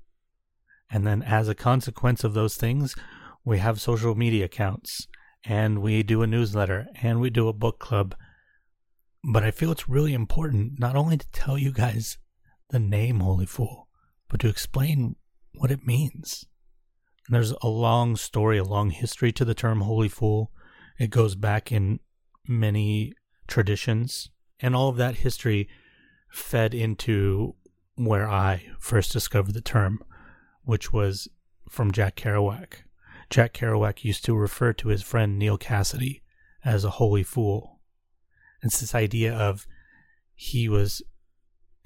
And 0.90 1.06
then, 1.06 1.22
as 1.24 1.50
a 1.50 1.56
consequence 1.56 2.24
of 2.24 2.34
those 2.34 2.56
things, 2.56 2.96
we 3.44 3.58
have 3.58 3.82
social 3.82 4.16
media 4.16 4.46
accounts 4.46 5.08
and 5.44 5.82
we 5.82 6.04
do 6.04 6.22
a 6.22 6.28
newsletter 6.28 6.88
and 7.02 7.20
we 7.20 7.30
do 7.30 7.48
a 7.48 7.54
book 7.54 7.80
club. 7.80 8.16
But 9.24 9.44
I 9.44 9.52
feel 9.52 9.72
it's 9.72 9.90
really 9.90 10.14
important 10.14 10.80
not 10.80 10.96
only 10.96 11.18
to 11.18 11.32
tell 11.32 11.58
you 11.58 11.72
guys 11.72 12.18
the 12.70 12.80
name 12.80 13.20
Holy 13.20 13.46
Fool, 13.46 13.88
but 14.30 14.40
to 14.42 14.48
explain 14.48 15.16
what 15.54 15.72
it 15.72 15.86
means. 15.86 16.46
There's 17.32 17.54
a 17.62 17.70
long 17.70 18.18
story, 18.18 18.58
a 18.58 18.64
long 18.66 18.90
history 18.90 19.32
to 19.32 19.46
the 19.46 19.54
term 19.54 19.80
Holy 19.80 20.10
Fool. 20.10 20.52
It 21.00 21.12
goes 21.12 21.34
back 21.34 21.72
in 21.72 22.02
many 22.46 23.14
traditions, 23.48 24.30
and 24.60 24.76
all 24.76 24.90
of 24.90 24.98
that 24.98 25.16
history 25.16 25.70
fed 26.30 26.74
into 26.74 27.56
where 27.96 28.30
I 28.30 28.66
first 28.80 29.14
discovered 29.14 29.54
the 29.54 29.62
term, 29.62 30.04
which 30.64 30.92
was 30.92 31.30
from 31.70 31.94
Jack 31.94 32.18
Kerouac. 32.18 32.84
Jack 33.30 33.54
Kerouac 33.54 34.04
used 34.04 34.26
to 34.26 34.36
refer 34.36 34.74
to 34.74 34.90
his 34.90 35.02
friend 35.02 35.40
Neal 35.40 35.58
Cassady 35.58 36.24
as 36.66 36.84
a 36.84 36.90
holy 36.90 37.24
fool. 37.24 37.80
It's 38.62 38.82
this 38.82 38.94
idea 38.94 39.34
of 39.34 39.66
he 40.34 40.68
was 40.68 41.02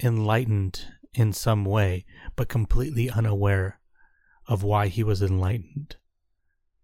enlightened 0.02 0.86
in 1.14 1.32
some 1.32 1.64
way, 1.64 2.04
but 2.34 2.48
completely 2.48 3.08
unaware 3.08 3.78
of 4.48 4.62
why 4.62 4.88
he 4.88 5.02
was 5.02 5.22
enlightened. 5.22 5.96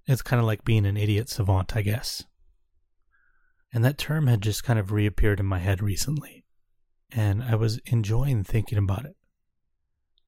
It's 0.07 0.23
kind 0.23 0.41
of 0.41 0.47
like 0.47 0.65
being 0.65 0.85
an 0.87 0.97
idiot 0.97 1.29
savant, 1.29 1.77
I 1.77 1.83
guess. 1.83 2.25
And 3.73 3.85
that 3.85 3.99
term 3.99 4.27
had 4.27 4.43
just 4.43 4.65
kind 4.65 4.79
of 4.79 4.93
reappeared 4.93 5.41
in 5.41 5.47
my 5.47 5.59
head 5.59 5.83
recently. 5.83 6.45
And 7.11 7.43
I 7.43 7.55
was 7.55 7.79
enjoying 7.87 8.45
thinking 8.45 8.79
about 8.79 9.05
it. 9.05 9.17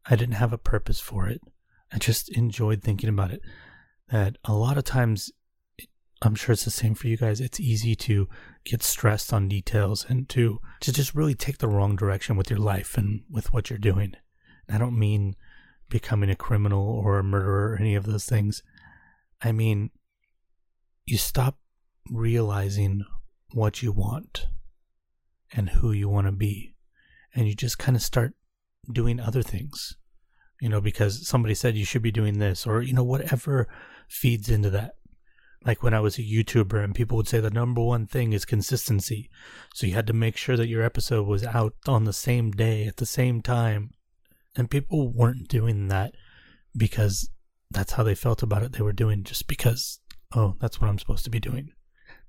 I 0.07 0.17
didn't 0.17 0.35
have 0.35 0.53
a 0.53 0.59
purpose 0.59 1.01
for 1.01 1.29
it. 1.29 1.41
I 1.93 1.99
just 1.99 2.29
enjoyed 2.31 2.83
thinking 2.83 3.09
about 3.09 3.31
it. 3.31 3.41
That 4.11 4.37
a 4.45 4.55
lot 4.55 4.79
of 4.79 4.85
times, 4.85 5.31
I'm 6.23 6.35
sure 6.35 6.53
it's 6.53 6.65
the 6.65 6.71
same 6.71 6.95
for 6.95 7.09
you 7.09 7.17
guys, 7.17 7.41
it's 7.41 7.61
easy 7.61 7.95
to 7.97 8.29
get 8.65 8.83
stressed 8.83 9.33
on 9.33 9.49
details 9.49 10.07
and 10.09 10.29
to, 10.31 10.61
to 10.81 10.93
just 10.93 11.15
really 11.15 11.35
take 11.35 11.59
the 11.59 11.69
wrong 11.69 11.97
direction 11.97 12.37
with 12.37 12.51
your 12.51 12.59
life 12.59 12.97
and 12.97 13.23
with 13.31 13.53
what 13.53 13.71
you're 13.71 13.79
doing. 13.79 14.15
And 14.69 14.77
I 14.77 14.79
don't 14.79 14.99
mean 14.99 15.37
becoming 15.95 16.29
a 16.29 16.35
criminal 16.35 16.85
or 16.85 17.21
a 17.21 17.23
murderer 17.23 17.71
or 17.71 17.77
any 17.77 17.95
of 17.95 18.05
those 18.05 18.25
things. 18.25 18.65
I 19.41 19.53
mean, 19.53 19.91
you 21.07 21.17
stop 21.17 21.57
realizing 22.11 23.05
what 23.53 23.81
you 23.81 23.93
want 23.93 24.49
and 25.53 25.71
who 25.71 25.93
you 25.93 26.09
want 26.09 26.27
to 26.27 26.33
be. 26.33 26.75
And 27.33 27.47
you 27.47 27.55
just 27.55 27.79
kind 27.79 27.95
of 27.95 28.03
start 28.03 28.35
doing 28.91 29.21
other 29.21 29.41
things, 29.41 29.97
you 30.61 30.69
know, 30.69 30.81
because 30.81 31.29
somebody 31.29 31.55
said 31.55 31.77
you 31.77 31.85
should 31.85 32.03
be 32.03 32.11
doing 32.11 32.41
this 32.41 32.67
or, 32.67 32.83
you 32.83 32.93
know, 32.93 33.05
whatever 33.05 33.69
feeds 34.09 34.49
into 34.49 34.71
that. 34.71 34.97
Like 35.65 35.85
when 35.85 35.95
I 35.95 36.01
was 36.01 36.19
a 36.19 36.23
YouTuber 36.23 36.83
and 36.83 36.93
people 36.93 37.17
would 37.19 37.29
say 37.29 37.39
the 37.39 37.51
number 37.51 37.83
one 37.83 38.09
thing 38.09 38.33
is 38.33 38.45
consistency. 38.45 39.31
So 39.75 39.87
you 39.87 39.95
had 39.95 40.09
to 40.09 40.13
make 40.13 40.37
sure 40.37 40.57
that 40.57 40.67
your 40.67 40.83
episode 40.83 41.29
was 41.29 41.45
out 41.45 41.75
on 41.87 42.03
the 42.03 42.13
same 42.13 42.51
day 42.51 42.85
at 42.89 42.97
the 42.97 43.07
same 43.07 43.43
time. 43.43 43.94
And 44.57 44.71
people 44.71 45.13
weren't 45.13 45.49
doing 45.49 45.89
that 45.89 46.15
because 46.77 47.31
that's 47.71 47.93
how 47.93 48.03
they 48.03 48.15
felt 48.15 48.43
about 48.43 48.63
it. 48.63 48.73
They 48.73 48.83
were 48.83 48.93
doing 48.93 49.25
just 49.25 49.49
because, 49.49 50.01
oh, 50.35 50.57
that's 50.61 50.81
what 50.81 50.89
I'm 50.89 50.99
supposed 50.99 51.25
to 51.25 51.31
be 51.31 51.41
doing. 51.41 51.73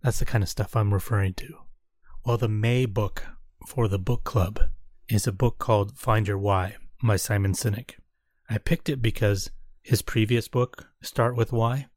That's 0.02 0.20
the 0.20 0.26
kind 0.26 0.44
of 0.44 0.50
stuff 0.50 0.76
I'm 0.76 0.94
referring 0.94 1.34
to. 1.36 1.54
Well, 2.26 2.38
the 2.38 2.48
May 2.48 2.86
book 2.86 3.24
for 3.68 3.88
the 3.88 4.00
book 4.00 4.24
club 4.24 4.60
is 5.08 5.28
a 5.28 5.32
book 5.32 5.60
called 5.60 5.98
Find 5.98 6.28
Your 6.28 6.38
Why 6.38 6.76
by 7.04 7.16
Simon 7.16 7.54
Sinek. 7.54 7.92
I 8.50 8.58
picked 8.58 8.90
it 8.90 9.02
because 9.02 9.52
his 9.82 10.02
previous 10.02 10.48
book, 10.48 10.88
Start 11.02 11.36
With 11.36 11.52
Why, 11.52 11.88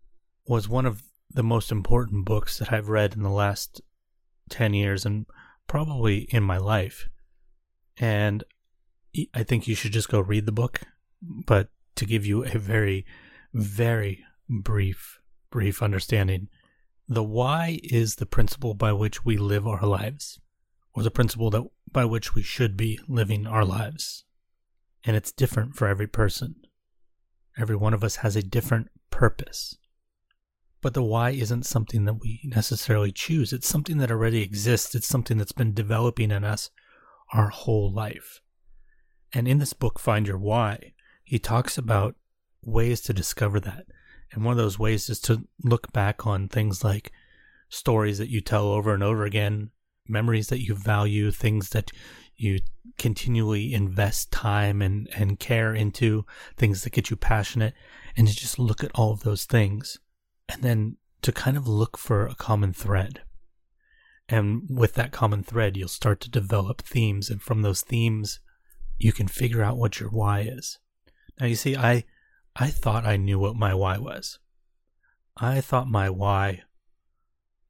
was 0.46 0.68
one 0.68 0.86
of 0.86 1.02
the 1.30 1.42
most 1.42 1.70
important 1.70 2.24
books 2.24 2.58
that 2.58 2.72
I've 2.72 2.88
read 2.88 3.14
in 3.14 3.22
the 3.22 3.30
last 3.30 3.80
10 4.50 4.74
years 4.74 5.04
and 5.06 5.26
probably 5.66 6.28
in 6.30 6.42
my 6.42 6.58
life. 6.58 7.08
And 7.98 8.44
I 9.34 9.42
think 9.42 9.66
you 9.66 9.74
should 9.74 9.92
just 9.92 10.08
go 10.08 10.20
read 10.20 10.46
the 10.46 10.52
book. 10.52 10.80
But 11.20 11.68
to 11.96 12.06
give 12.06 12.24
you 12.24 12.44
a 12.44 12.58
very, 12.58 13.04
very 13.52 14.24
brief, 14.48 15.20
brief 15.50 15.82
understanding, 15.82 16.48
the 17.08 17.24
why 17.24 17.80
is 17.82 18.16
the 18.16 18.26
principle 18.26 18.74
by 18.74 18.92
which 18.92 19.24
we 19.24 19.36
live 19.36 19.66
our 19.66 19.86
lives, 19.86 20.38
or 20.92 21.02
the 21.02 21.10
principle 21.10 21.50
that 21.50 21.64
by 21.90 22.04
which 22.04 22.34
we 22.34 22.42
should 22.42 22.76
be 22.76 23.00
living 23.08 23.46
our 23.46 23.64
lives. 23.64 24.24
And 25.04 25.16
it's 25.16 25.32
different 25.32 25.74
for 25.74 25.88
every 25.88 26.06
person. 26.06 26.56
Every 27.56 27.76
one 27.76 27.94
of 27.94 28.04
us 28.04 28.16
has 28.16 28.36
a 28.36 28.42
different 28.42 28.88
purpose. 29.10 29.76
But 30.80 30.94
the 30.94 31.02
why 31.02 31.30
isn't 31.30 31.66
something 31.66 32.04
that 32.04 32.20
we 32.20 32.40
necessarily 32.44 33.10
choose. 33.10 33.52
It's 33.52 33.68
something 33.68 33.98
that 33.98 34.10
already 34.10 34.42
exists. 34.42 34.94
It's 34.94 35.08
something 35.08 35.38
that's 35.38 35.52
been 35.52 35.74
developing 35.74 36.30
in 36.30 36.44
us 36.44 36.70
our 37.32 37.48
whole 37.48 37.92
life. 37.92 38.40
And 39.32 39.46
in 39.46 39.58
this 39.58 39.72
book, 39.72 39.98
Find 39.98 40.26
Your 40.26 40.38
Why, 40.38 40.92
he 41.24 41.38
talks 41.38 41.76
about 41.76 42.16
ways 42.64 43.00
to 43.02 43.12
discover 43.12 43.60
that. 43.60 43.86
And 44.32 44.44
one 44.44 44.52
of 44.52 44.58
those 44.58 44.78
ways 44.78 45.08
is 45.08 45.20
to 45.20 45.46
look 45.62 45.92
back 45.92 46.26
on 46.26 46.48
things 46.48 46.84
like 46.84 47.12
stories 47.68 48.18
that 48.18 48.30
you 48.30 48.40
tell 48.40 48.66
over 48.68 48.94
and 48.94 49.02
over 49.02 49.24
again, 49.24 49.70
memories 50.06 50.48
that 50.48 50.64
you 50.64 50.74
value, 50.74 51.30
things 51.30 51.70
that 51.70 51.90
you 52.36 52.60
continually 52.96 53.72
invest 53.72 54.30
time 54.30 54.80
and, 54.80 55.08
and 55.14 55.38
care 55.38 55.74
into, 55.74 56.24
things 56.56 56.82
that 56.82 56.92
get 56.92 57.10
you 57.10 57.16
passionate, 57.16 57.74
and 58.16 58.28
to 58.28 58.34
just 58.34 58.58
look 58.58 58.82
at 58.82 58.92
all 58.94 59.12
of 59.12 59.22
those 59.22 59.44
things. 59.44 59.98
And 60.48 60.62
then 60.62 60.96
to 61.22 61.32
kind 61.32 61.56
of 61.56 61.68
look 61.68 61.98
for 61.98 62.26
a 62.26 62.34
common 62.34 62.72
thread. 62.72 63.22
And 64.28 64.68
with 64.70 64.94
that 64.94 65.12
common 65.12 65.42
thread, 65.42 65.76
you'll 65.76 65.88
start 65.88 66.20
to 66.20 66.30
develop 66.30 66.82
themes. 66.82 67.28
And 67.30 67.42
from 67.42 67.62
those 67.62 67.82
themes, 67.82 68.40
you 68.98 69.12
can 69.12 69.28
figure 69.28 69.62
out 69.62 69.78
what 69.78 70.00
your 70.00 70.10
why 70.10 70.40
is. 70.40 70.78
Now, 71.40 71.46
you 71.46 71.54
see, 71.54 71.76
I 71.76 72.04
I 72.56 72.68
thought 72.68 73.06
I 73.06 73.16
knew 73.16 73.38
what 73.38 73.56
my 73.56 73.74
why 73.74 73.98
was. 73.98 74.38
I 75.36 75.60
thought 75.60 75.88
my 75.88 76.10
why 76.10 76.62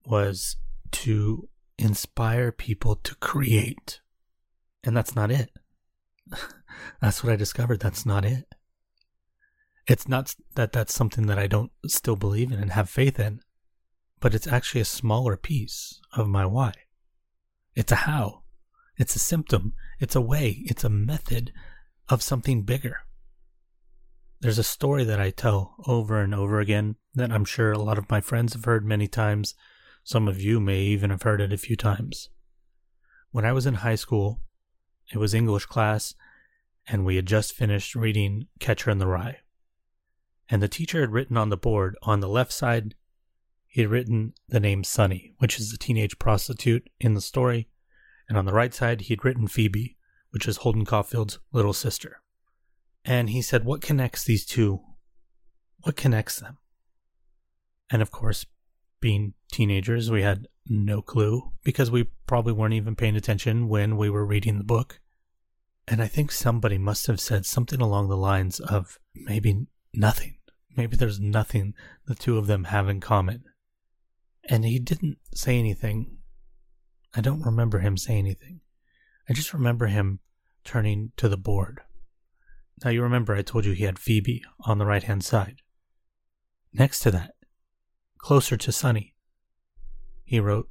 was 0.07 0.57
to 0.91 1.49
inspire 1.79 2.51
people 2.51 2.97
to 2.97 3.15
create. 3.17 4.01
And 4.83 4.97
that's 4.97 5.15
not 5.15 5.31
it. 5.31 5.51
that's 7.01 7.23
what 7.23 7.33
I 7.33 7.37
discovered. 7.37 7.81
That's 7.81 8.07
not 8.07 8.25
it. 8.25 8.47
It's 9.87 10.09
not 10.09 10.35
that 10.55 10.73
that's 10.73 10.95
something 10.95 11.27
that 11.27 11.39
I 11.39 11.47
don't 11.47 11.73
still 11.87 12.17
believe 12.17 12.53
in 12.53 12.59
and 12.59 12.73
have 12.73 12.91
faith 12.91 13.19
in, 13.19 13.41
but 14.21 14.35
it's 14.35 14.47
actually 14.47 14.83
a 14.83 14.87
smaller 14.87 15.37
piece 15.37 16.01
of 16.13 16.29
my 16.29 16.45
why. 16.45 16.73
It's 17.75 17.93
a 17.93 17.97
how. 17.97 18.43
It's 18.99 19.15
a 19.15 19.21
symptom. 19.21 19.75
It's 20.01 20.17
a 20.17 20.21
way. 20.21 20.63
It's 20.67 20.83
a 20.83 20.91
method 20.91 21.53
of 22.09 22.21
something 22.21 22.63
bigger. 22.63 22.99
There's 24.41 24.59
a 24.59 24.65
story 24.65 25.05
that 25.05 25.21
I 25.21 25.31
tell 25.31 25.77
over 25.87 26.21
and 26.21 26.35
over 26.35 26.61
again 26.61 26.97
that 27.15 27.33
I'm 27.33 27.45
sure 27.45 27.73
a 27.73 27.79
lot 27.79 27.99
of 27.99 28.11
my 28.11 28.21
friends 28.21 28.55
have 28.55 28.65
heard 28.65 28.85
many 28.85 29.07
times. 29.07 29.55
Some 30.03 30.27
of 30.27 30.41
you 30.41 30.59
may 30.59 30.81
even 30.81 31.11
have 31.11 31.23
heard 31.23 31.41
it 31.41 31.53
a 31.53 31.59
few 31.59 31.77
times. 31.77 32.29
When 33.31 33.45
I 33.45 33.53
was 33.53 33.67
in 33.67 33.75
high 33.75 33.95
school, 33.95 34.41
it 35.13 35.19
was 35.19 35.33
English 35.33 35.67
class, 35.67 36.15
and 36.87 37.05
we 37.05 37.17
had 37.17 37.27
just 37.27 37.53
finished 37.53 37.95
reading 37.95 38.49
Catcher 38.59 38.91
in 38.91 38.99
the 38.99 39.07
Rye. 39.07 39.39
And 40.49 40.63
the 40.63 40.69
teacher 40.69 41.01
had 41.01 41.13
written 41.13 41.37
on 41.37 41.51
the 41.51 41.57
board 41.57 41.97
on 42.03 42.21
the 42.21 42.29
left 42.29 42.53
side, 42.53 42.95
he 43.67 43.83
had 43.83 43.91
written 43.91 44.33
the 44.49 44.61
name 44.61 44.83
Sunny, 44.83 45.35
which 45.39 45.61
is 45.61 45.71
the 45.71 45.77
teenage 45.77 46.19
prostitute 46.19 46.89
in 46.99 47.15
the 47.15 47.21
story, 47.21 47.69
and 48.29 48.37
on 48.37 48.45
the 48.45 48.53
right 48.53 48.75
side, 48.75 49.03
he 49.03 49.13
had 49.15 49.25
written 49.25 49.49
Phoebe, 49.49 49.97
which 50.31 50.47
is 50.47 50.59
Holden 50.59 50.85
Caulfield's 50.85 51.39
little 51.53 51.73
sister. 51.73 52.21
And 53.05 53.31
he 53.31 53.41
said, 53.41 53.65
What 53.65 53.81
connects 53.81 54.25
these 54.25 54.45
two? 54.45 54.81
What 55.83 55.97
connects 55.97 56.41
them? 56.41 56.59
And 57.91 58.03
of 58.03 58.11
course, 58.11 58.45
being 59.01 59.35
teenagers, 59.51 60.11
we 60.11 60.23
had 60.23 60.49
no 60.67 61.01
clue 61.01 61.53
because 61.65 61.91
we 61.91 62.11
probably 62.27 62.53
weren't 62.53 62.75
even 62.75 62.97
paying 62.97 63.17
attention 63.17 63.69
when 63.69 63.97
we 63.97 64.11
were 64.11 64.27
reading 64.27 64.59
the 64.59 64.65
book. 64.65 65.01
And 65.87 66.03
I 66.03 66.07
think 66.07 66.31
somebody 66.31 66.77
must 66.77 67.07
have 67.07 67.21
said 67.21 67.47
something 67.47 67.81
along 67.81 68.09
the 68.09 68.17
lines 68.17 68.61
of 68.61 68.99
maybe 69.15 69.67
nothing. 69.95 70.37
Maybe 70.77 70.97
there's 70.97 71.19
nothing 71.19 71.75
the 72.07 72.15
two 72.15 72.37
of 72.37 72.47
them 72.47 72.65
have 72.65 72.89
in 72.89 73.01
common. 73.01 73.45
And 74.45 74.67
he 74.67 74.79
didn't 74.79 75.19
say 75.35 75.59
anything 75.59 76.18
I 77.15 77.21
don't 77.21 77.43
remember 77.43 77.79
him 77.79 77.97
saying 77.97 78.21
anything. 78.21 78.61
I 79.29 79.33
just 79.33 79.53
remember 79.55 79.87
him 79.87 80.21
turning 80.65 81.13
to 81.17 81.29
the 81.29 81.37
board. 81.37 81.81
Now, 82.85 82.91
you 82.91 83.03
remember 83.03 83.35
I 83.35 83.43
told 83.43 83.65
you 83.65 83.73
he 83.73 83.85
had 83.85 83.99
Phoebe 83.99 84.45
on 84.61 84.79
the 84.79 84.87
right 84.87 85.03
hand 85.03 85.25
side. 85.25 85.63
Next 86.73 87.01
to 87.01 87.11
that, 87.11 87.35
closer 88.19 88.57
to 88.57 88.73
Sunny, 88.73 89.15
he 90.25 90.39
wrote 90.39 90.69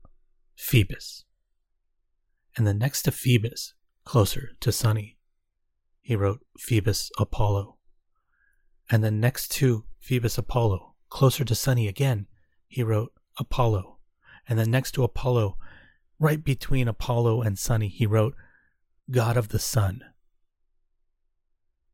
Phoebus. 0.55 1.25
And 2.55 2.65
then 2.65 2.77
next 2.77 3.03
to 3.03 3.11
Phoebus, 3.11 3.73
closer 4.05 4.51
to 4.59 4.71
Sunny, 4.71 5.17
he 6.01 6.15
wrote 6.15 6.45
Phoebus 6.57 7.11
Apollo. 7.19 7.77
And 8.89 9.03
then 9.03 9.19
next 9.19 9.49
to 9.53 9.85
Phoebus 9.99 10.37
Apollo, 10.37 10.93
closer 11.09 11.43
to 11.43 11.55
Sunny 11.55 11.87
again, 11.87 12.27
he 12.67 12.83
wrote 12.83 13.11
Apollo. 13.37 13.97
And 14.47 14.57
then 14.57 14.71
next 14.71 14.93
to 14.93 15.03
Apollo, 15.03 15.57
right 16.19 16.43
between 16.43 16.87
Apollo 16.87 17.41
and 17.41 17.57
Sunny, 17.57 17.87
he 17.89 18.05
wrote 18.05 18.35
God 19.09 19.37
of 19.37 19.49
the 19.49 19.59
Sun. 19.59 20.03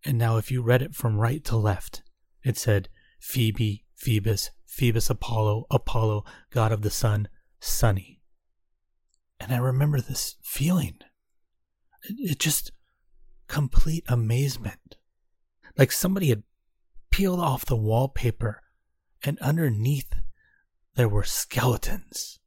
And 0.06 0.18
now, 0.18 0.38
if 0.38 0.52
you 0.52 0.62
read 0.62 0.82
it 0.82 0.96
from 0.96 1.18
right 1.18 1.44
to 1.46 1.56
left, 1.56 2.04
it 2.44 2.58
said 2.58 2.90
Phoebe, 3.20 3.86
Phoebus, 3.96 4.52
Phoebus 4.66 5.10
Apollo, 5.10 5.66
Apollo, 5.72 6.26
God 6.52 6.72
of 6.72 6.82
the 6.82 6.90
Sun, 6.90 7.30
Sunny. 7.60 8.22
And 9.40 9.54
I 9.54 9.58
remember 9.58 10.02
this 10.02 10.36
feeling. 10.42 11.00
It, 12.04 12.40
just 12.40 12.72
complete 13.48 14.04
amazement. 14.08 14.98
Like 15.78 15.92
somebody 15.92 16.30
had 16.30 16.44
peeled 17.12 17.40
off 17.40 17.66
the 17.66 17.76
wallpaper 17.76 18.62
and 19.24 19.40
underneath 19.40 20.14
there 20.96 21.10
were 21.10 21.24
skeletons. 21.24 22.40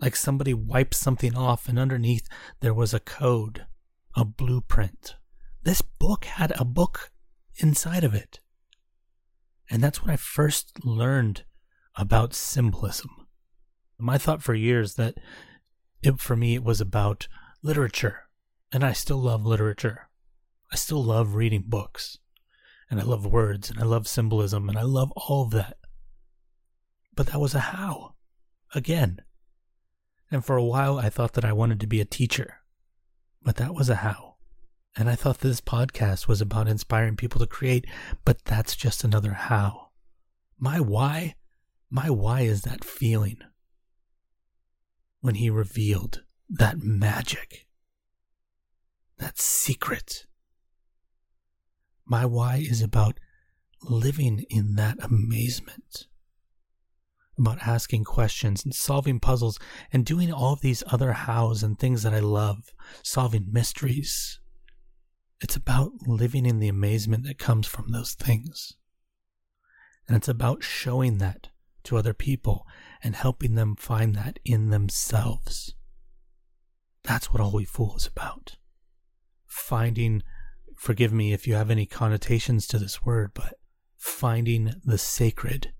Like 0.00 0.16
somebody 0.16 0.54
wiped 0.54 0.94
something 0.94 1.36
off 1.36 1.68
and 1.68 1.78
underneath 1.78 2.26
there 2.60 2.74
was 2.74 2.94
a 2.94 3.00
code, 3.00 3.66
a 4.16 4.24
blueprint. 4.24 5.16
This 5.62 5.82
book 5.82 6.24
had 6.24 6.52
a 6.58 6.64
book 6.64 7.10
inside 7.56 8.04
of 8.04 8.14
it. 8.14 8.40
And 9.68 9.82
that's 9.82 10.02
when 10.02 10.10
I 10.10 10.16
first 10.16 10.84
learned 10.84 11.44
about 11.96 12.34
symbolism. 12.34 13.10
I 14.08 14.18
thought 14.18 14.42
for 14.42 14.54
years 14.54 14.94
that 14.94 15.18
it, 16.02 16.18
for 16.18 16.34
me 16.34 16.54
it 16.54 16.64
was 16.64 16.80
about 16.80 17.28
literature, 17.62 18.24
and 18.72 18.82
I 18.82 18.92
still 18.92 19.18
love 19.18 19.44
literature. 19.44 20.08
I 20.72 20.76
still 20.76 21.04
love 21.04 21.34
reading 21.34 21.64
books, 21.66 22.18
and 22.90 22.98
I 22.98 23.02
love 23.02 23.26
words, 23.26 23.70
and 23.70 23.78
I 23.78 23.84
love 23.84 24.08
symbolism, 24.08 24.68
and 24.68 24.78
I 24.78 24.82
love 24.82 25.12
all 25.14 25.42
of 25.42 25.50
that. 25.50 25.76
But 27.14 27.26
that 27.28 27.40
was 27.40 27.54
a 27.54 27.60
how, 27.60 28.14
again. 28.74 29.20
And 30.30 30.44
for 30.44 30.56
a 30.56 30.64
while, 30.64 30.98
I 30.98 31.08
thought 31.10 31.32
that 31.34 31.44
I 31.44 31.52
wanted 31.52 31.80
to 31.80 31.86
be 31.86 32.00
a 32.00 32.04
teacher, 32.04 32.58
but 33.42 33.56
that 33.56 33.74
was 33.74 33.88
a 33.88 33.96
how. 33.96 34.36
And 34.96 35.08
I 35.08 35.14
thought 35.14 35.38
this 35.38 35.60
podcast 35.60 36.28
was 36.28 36.40
about 36.40 36.68
inspiring 36.68 37.16
people 37.16 37.40
to 37.40 37.46
create, 37.46 37.86
but 38.24 38.44
that's 38.44 38.76
just 38.76 39.04
another 39.04 39.32
how. 39.32 39.90
My 40.58 40.80
why, 40.80 41.34
my 41.90 42.10
why 42.10 42.42
is 42.42 42.62
that 42.62 42.84
feeling 42.84 43.38
when 45.20 45.36
he 45.36 45.50
revealed 45.50 46.22
that 46.48 46.78
magic, 46.82 47.66
that 49.18 49.38
secret. 49.38 50.26
My 52.04 52.24
why 52.24 52.56
is 52.56 52.82
about 52.82 53.20
living 53.82 54.44
in 54.50 54.74
that 54.74 54.96
amazement, 55.02 56.06
about 57.40 57.66
asking 57.66 58.04
questions 58.04 58.64
and 58.64 58.74
solving 58.74 59.20
puzzles 59.20 59.58
and 59.92 60.04
doing 60.04 60.32
all 60.32 60.52
of 60.52 60.60
these 60.60 60.82
other 60.88 61.12
hows 61.12 61.62
and 61.62 61.78
things 61.78 62.02
that 62.02 62.14
I 62.14 62.20
love, 62.20 62.72
solving 63.02 63.48
mysteries. 63.50 64.40
It's 65.40 65.56
about 65.56 65.92
living 66.06 66.44
in 66.44 66.58
the 66.58 66.68
amazement 66.68 67.24
that 67.24 67.38
comes 67.38 67.66
from 67.66 67.92
those 67.92 68.12
things. 68.12 68.74
And 70.06 70.16
it's 70.16 70.28
about 70.28 70.62
showing 70.62 71.18
that 71.18 71.48
to 71.84 71.96
other 71.96 72.12
people 72.12 72.66
and 73.02 73.16
helping 73.16 73.54
them 73.54 73.76
find 73.76 74.14
that 74.14 74.38
in 74.44 74.70
themselves. 74.70 75.74
That's 77.04 77.32
what 77.32 77.40
Holy 77.40 77.64
Fool 77.64 77.96
is 77.96 78.06
about. 78.06 78.56
Finding, 79.46 80.22
forgive 80.76 81.12
me 81.12 81.32
if 81.32 81.46
you 81.46 81.54
have 81.54 81.70
any 81.70 81.86
connotations 81.86 82.66
to 82.66 82.78
this 82.78 83.02
word, 83.02 83.30
but 83.34 83.54
finding 83.96 84.74
the 84.84 84.98
sacred 84.98 85.72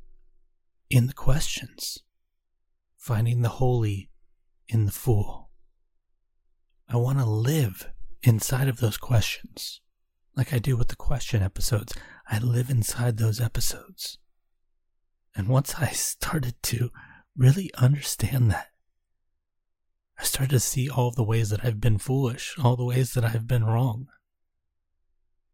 in 0.90 1.06
the 1.06 1.14
questions, 1.14 1.98
finding 2.96 3.42
the 3.42 3.48
holy 3.48 4.10
in 4.68 4.84
the 4.84 4.92
fool. 4.92 5.50
I 6.88 6.96
want 6.96 7.18
to 7.20 7.24
live 7.24 7.88
inside 8.22 8.68
of 8.68 8.78
those 8.78 8.96
questions. 8.96 9.80
Like 10.36 10.52
I 10.52 10.58
do 10.58 10.76
with 10.76 10.88
the 10.88 10.96
question 10.96 11.42
episodes, 11.42 11.94
I 12.28 12.38
live 12.38 12.68
inside 12.68 13.16
those 13.16 13.40
episodes. 13.40 14.18
And 15.36 15.48
once 15.48 15.76
I 15.76 15.88
started 15.90 16.60
to 16.64 16.90
really 17.36 17.70
understand 17.74 18.50
that, 18.50 18.68
I 20.18 20.24
started 20.24 20.50
to 20.50 20.60
see 20.60 20.90
all 20.90 21.12
the 21.12 21.24
ways 21.24 21.50
that 21.50 21.64
I've 21.64 21.80
been 21.80 21.98
foolish, 21.98 22.54
all 22.62 22.76
the 22.76 22.84
ways 22.84 23.14
that 23.14 23.24
I've 23.24 23.46
been 23.46 23.64
wrong, 23.64 24.08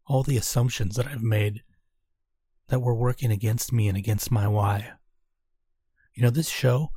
all 0.07 0.23
the 0.23 0.37
assumptions 0.37 0.95
that 0.95 1.07
I've 1.07 1.23
made 1.23 1.61
that 2.69 2.81
were 2.81 2.95
working 2.95 3.31
against 3.31 3.71
me 3.71 3.87
and 3.87 3.97
against 3.97 4.31
my 4.31 4.47
why. 4.47 4.93
You 6.17 6.23
know, 6.23 6.31
this 6.31 6.49
show, 6.49 6.93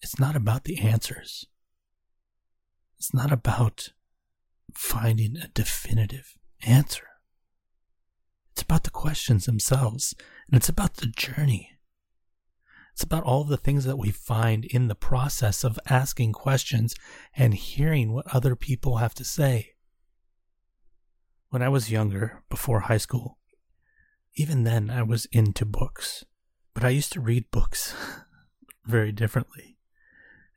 it's 0.00 0.18
not 0.18 0.34
about 0.34 0.64
the 0.64 0.78
answers. 0.78 1.44
It's 2.96 3.12
not 3.12 3.30
about 3.30 3.90
finding 4.72 5.36
a 5.36 5.48
definitive 5.48 6.38
answer. 6.66 7.06
It's 8.52 8.62
about 8.62 8.84
the 8.84 8.90
questions 8.90 9.44
themselves, 9.44 10.14
and 10.48 10.56
it's 10.56 10.70
about 10.70 10.94
the 10.94 11.08
journey. 11.08 11.72
It's 12.94 13.02
about 13.02 13.24
all 13.24 13.44
the 13.44 13.58
things 13.58 13.84
that 13.84 13.98
we 13.98 14.10
find 14.10 14.64
in 14.64 14.88
the 14.88 14.94
process 14.94 15.62
of 15.62 15.78
asking 15.90 16.32
questions 16.32 16.94
and 17.36 17.52
hearing 17.52 18.14
what 18.14 18.34
other 18.34 18.56
people 18.56 18.96
have 18.96 19.12
to 19.16 19.24
say. 19.24 19.74
When 21.50 21.60
I 21.60 21.68
was 21.68 21.92
younger, 21.92 22.42
before 22.48 22.80
high 22.80 22.96
school, 22.96 23.36
even 24.34 24.64
then 24.64 24.88
I 24.88 25.02
was 25.02 25.26
into 25.26 25.66
books, 25.66 26.24
but 26.74 26.84
I 26.84 26.90
used 26.90 27.12
to 27.12 27.20
read 27.20 27.50
books 27.50 27.94
very 28.84 29.12
differently. 29.12 29.78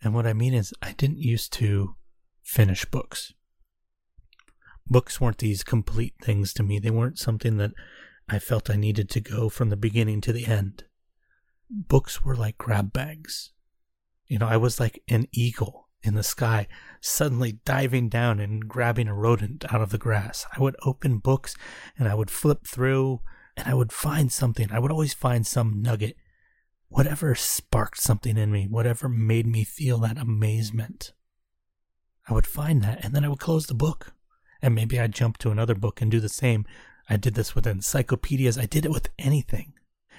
And 0.01 0.13
what 0.13 0.27
I 0.27 0.33
mean 0.33 0.53
is, 0.53 0.73
I 0.81 0.91
didn't 0.91 1.19
used 1.19 1.53
to 1.53 1.95
finish 2.43 2.85
books 2.85 3.33
books 4.89 5.19
weren't 5.19 5.39
these 5.39 5.63
complete 5.63 6.15
things 6.21 6.53
to 6.53 6.63
me. 6.63 6.79
They 6.79 6.89
weren't 6.89 7.19
something 7.19 7.57
that 7.57 7.71
I 8.29 8.39
felt 8.39 8.69
I 8.69 8.75
needed 8.75 9.09
to 9.11 9.21
go 9.21 9.49
from 9.49 9.69
the 9.69 9.77
beginning 9.77 10.21
to 10.21 10.33
the 10.33 10.45
end. 10.45 10.85
Books 11.69 12.23
were 12.23 12.35
like 12.35 12.57
grab 12.57 12.93
bags. 12.93 13.51
You 14.27 14.39
know, 14.39 14.47
I 14.47 14.57
was 14.57 14.79
like 14.79 15.01
an 15.07 15.27
eagle 15.31 15.87
in 16.03 16.15
the 16.15 16.23
sky, 16.23 16.67
suddenly 17.01 17.59
diving 17.65 18.09
down 18.09 18.39
and 18.39 18.67
grabbing 18.67 19.07
a 19.07 19.13
rodent 19.13 19.65
out 19.73 19.81
of 19.81 19.89
the 19.89 19.97
grass. 19.97 20.45
I 20.55 20.61
would 20.61 20.75
open 20.85 21.19
books 21.19 21.55
and 21.97 22.07
I 22.07 22.15
would 22.15 22.31
flip 22.31 22.67
through 22.67 23.21
and 23.57 23.67
I 23.67 23.73
would 23.73 23.91
find 23.91 24.31
something. 24.31 24.71
I 24.71 24.79
would 24.79 24.91
always 24.91 25.15
find 25.15 25.45
some 25.45 25.81
nugget. 25.81 26.15
Whatever 26.89 27.35
sparked 27.35 27.99
something 27.99 28.37
in 28.37 28.51
me, 28.51 28.67
whatever 28.69 29.09
made 29.09 29.47
me 29.47 29.63
feel 29.63 29.97
that 29.99 30.17
amazement. 30.17 31.11
I 32.29 32.33
would 32.33 32.47
find 32.47 32.81
that 32.83 33.03
and 33.03 33.13
then 33.13 33.25
I 33.25 33.29
would 33.29 33.39
close 33.39 33.65
the 33.65 33.73
book 33.73 34.13
and 34.61 34.75
maybe 34.75 34.99
I'd 34.99 35.13
jump 35.13 35.37
to 35.39 35.49
another 35.49 35.75
book 35.75 36.01
and 36.01 36.11
do 36.11 36.19
the 36.19 36.29
same. 36.29 36.65
I 37.09 37.17
did 37.17 37.33
this 37.33 37.55
with 37.55 37.67
encyclopedias. 37.67 38.57
I 38.57 38.65
did 38.67 38.85
it 38.85 38.91
with 38.91 39.09
anything. 39.17 39.73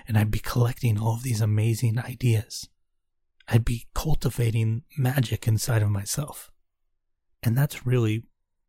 And 0.06 0.18
I'd 0.18 0.30
be 0.30 0.38
collecting 0.38 0.98
all 0.98 1.14
of 1.14 1.22
these 1.22 1.40
amazing 1.40 1.98
ideas. 1.98 2.68
I'd 3.46 3.64
be 3.64 3.86
cultivating 3.94 4.82
magic 4.96 5.46
inside 5.46 5.82
of 5.82 5.90
myself. 5.90 6.50
And 7.42 7.56
that's 7.56 7.86
really 7.86 8.24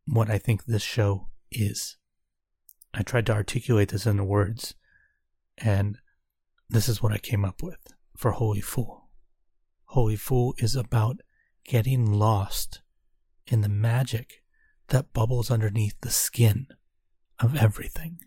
what 0.06 0.30
I 0.30 0.38
think 0.38 0.64
this 0.64 0.82
show 0.82 1.28
is. 1.50 1.96
I 2.92 3.02
tried 3.02 3.26
to 3.26 3.32
articulate 3.32 3.90
this 3.90 4.06
into 4.06 4.24
words, 4.24 4.74
and 5.58 5.98
this 6.68 6.88
is 6.88 7.02
what 7.02 7.12
I 7.12 7.18
came 7.18 7.44
up 7.44 7.62
with 7.62 7.78
for 8.16 8.32
Holy 8.32 8.60
Fool. 8.60 9.08
Holy 9.86 10.16
Fool 10.16 10.54
is 10.58 10.76
about 10.76 11.20
getting 11.64 12.12
lost 12.12 12.80
in 13.46 13.60
the 13.60 13.68
magic 13.68 14.42
that 14.88 15.12
bubbles 15.12 15.50
underneath 15.50 15.94
the 16.00 16.10
skin 16.10 16.66
of 17.38 17.56
everything. 17.56 18.18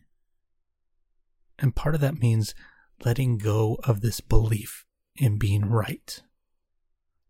And 1.60 1.76
part 1.76 1.95
of 1.95 2.02
that 2.02 2.19
means 2.19 2.56
letting 3.06 3.38
go 3.38 3.78
of 3.84 4.02
this 4.02 4.21
belief 4.21 4.86
in 5.15 5.38
being 5.38 5.65
right, 5.65 6.21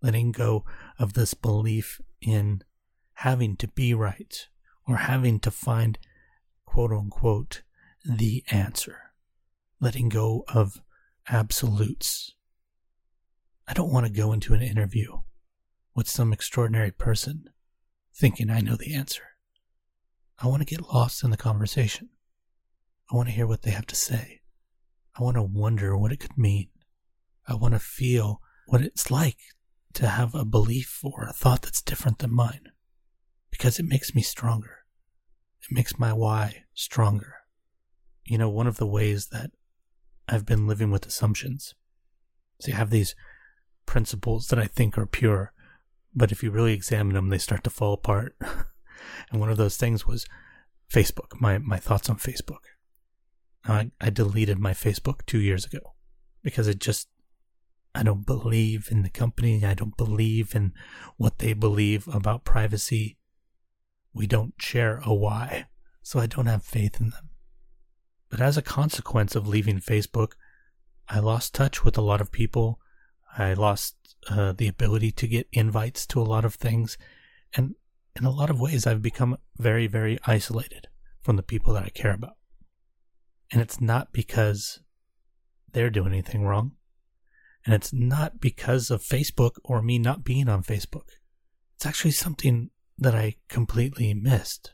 letting 0.02 0.32
go 0.32 0.66
of 0.98 1.14
this 1.14 1.34
belief 1.34 2.00
in 2.22 2.64
having 3.16 3.56
to 3.58 3.68
be 3.68 3.94
right 3.94 4.48
or 4.88 4.98
having 4.98 5.40
to 5.40 5.52
find 5.52 5.98
quote 6.74 6.92
unquote 6.92 7.62
the 8.04 8.44
answer, 8.50 9.12
letting 9.80 10.10
go 10.10 10.44
of 10.48 10.82
absolutes. 11.30 12.34
I 13.68 13.74
don't 13.74 13.94
want 13.94 14.08
to 14.08 14.12
go 14.12 14.34
into 14.34 14.56
an 14.56 14.64
interview 14.64 15.20
with 15.94 16.10
some 16.10 16.34
extraordinary 16.34 16.90
person 16.90 17.46
thinking 18.16 18.50
I 18.50 18.60
know 18.60 18.76
the 18.76 18.96
answer. 18.96 19.22
I 20.40 20.48
want 20.48 20.64
to 20.64 20.66
get 20.66 20.92
lost 20.92 21.24
in 21.24 21.30
the 21.30 21.38
conversation. 21.38 22.10
I 23.12 23.16
want 23.16 23.30
to 23.30 23.36
hear 23.36 23.46
what 23.46 23.62
they 23.62 23.72
have 23.72 23.86
to 23.88 23.96
say. 23.96 24.42
I 25.16 25.22
want 25.22 25.36
to 25.36 25.44
wonder 25.44 25.96
what 25.96 26.12
it 26.12 26.20
could 26.20 26.40
mean. 26.40 26.70
I 27.48 27.54
want 27.54 27.76
to 27.76 27.80
feel 27.80 28.42
what 28.66 28.82
it's 28.82 29.12
like 29.12 29.38
to 29.94 30.08
have 30.08 30.34
a 30.34 30.44
belief 30.44 31.02
or 31.04 31.26
a 31.26 31.34
thought 31.34 31.62
that's 31.62 31.84
different 31.84 32.18
than 32.18 32.34
mine 32.34 32.72
because 33.52 33.78
it 33.78 33.86
makes 33.86 34.16
me 34.16 34.24
stronger. 34.24 34.83
It 35.64 35.74
makes 35.74 35.98
my 35.98 36.14
why 36.14 36.64
stronger. 36.74 37.36
You 38.26 38.38
know, 38.38 38.50
one 38.50 38.68
of 38.68 38.78
the 38.78 38.88
ways 38.88 39.28
that 39.28 39.52
I've 40.28 40.46
been 40.46 40.68
living 40.68 40.92
with 40.92 41.06
assumptions. 41.06 41.76
So 42.62 42.72
I 42.72 42.76
have 42.76 42.90
these 42.90 43.16
principles 43.86 44.48
that 44.48 44.60
I 44.60 44.66
think 44.66 44.98
are 44.98 45.06
pure, 45.06 45.52
but 46.16 46.32
if 46.32 46.44
you 46.44 46.52
really 46.52 46.74
examine 46.74 47.14
them, 47.14 47.30
they 47.30 47.38
start 47.38 47.64
to 47.66 47.70
fall 47.70 47.94
apart. 47.94 48.36
and 49.32 49.40
one 49.40 49.50
of 49.50 49.58
those 49.58 49.78
things 49.78 50.08
was 50.08 50.26
Facebook, 50.90 51.40
my, 51.40 51.58
my 51.58 51.78
thoughts 51.78 52.10
on 52.10 52.18
Facebook. 52.18 52.64
I, 53.66 53.92
I 54.00 54.10
deleted 54.10 54.60
my 54.60 54.72
Facebook 54.72 55.26
two 55.26 55.40
years 55.40 55.66
ago 55.66 55.96
because 56.44 56.68
it 56.68 56.80
just, 56.80 57.08
I 57.96 58.04
don't 58.04 58.26
believe 58.26 58.90
in 58.92 59.04
the 59.04 59.10
company. 59.10 59.66
I 59.66 59.74
don't 59.74 59.96
believe 59.98 60.56
in 60.56 60.74
what 61.18 61.40
they 61.40 61.54
believe 61.54 62.08
about 62.08 62.44
privacy. 62.44 63.18
We 64.14 64.28
don't 64.28 64.54
share 64.58 65.02
a 65.04 65.14
why, 65.14 65.66
so 66.02 66.20
I 66.20 66.28
don't 66.28 66.46
have 66.46 66.64
faith 66.64 67.00
in 67.00 67.10
them. 67.10 67.30
But 68.30 68.42
as 68.42 68.58
a 68.58 68.62
consequence 68.62 69.36
of 69.36 69.48
leaving 69.48 69.80
Facebook, 69.80 70.34
I 71.08 71.20
lost 71.20 71.54
touch 71.54 71.84
with 71.84 71.98
a 71.98 72.02
lot 72.02 72.22
of 72.22 72.32
people. 72.32 72.80
I 73.38 73.54
lost 73.54 73.96
uh, 74.30 74.54
the 74.54 74.68
ability 74.68 75.12
to 75.12 75.28
get 75.28 75.48
invites 75.52 76.06
to 76.08 76.22
a 76.22 76.24
lot 76.24 76.46
of 76.46 76.56
things. 76.56 76.98
And 77.56 77.76
in 78.16 78.26
a 78.26 78.32
lot 78.32 78.50
of 78.50 78.60
ways, 78.60 78.86
I've 78.86 79.02
become 79.02 79.38
very, 79.58 79.88
very 79.88 80.18
isolated 80.26 80.88
from 81.22 81.36
the 81.36 81.44
people 81.44 81.74
that 81.74 81.84
I 81.84 81.90
care 81.90 82.14
about. 82.14 82.38
And 83.52 83.62
it's 83.62 83.82
not 83.82 84.14
because 84.14 84.80
they're 85.72 85.90
doing 85.90 86.14
anything 86.14 86.44
wrong. 86.44 86.74
And 87.66 87.74
it's 87.74 87.94
not 87.94 88.40
because 88.40 88.92
of 88.92 89.02
Facebook 89.02 89.58
or 89.64 89.82
me 89.82 89.98
not 89.98 90.24
being 90.24 90.50
on 90.50 90.64
Facebook. 90.64 91.10
It's 91.76 91.86
actually 91.86 92.12
something 92.12 92.70
that 92.98 93.16
I 93.16 93.36
completely 93.50 94.14
missed. 94.14 94.74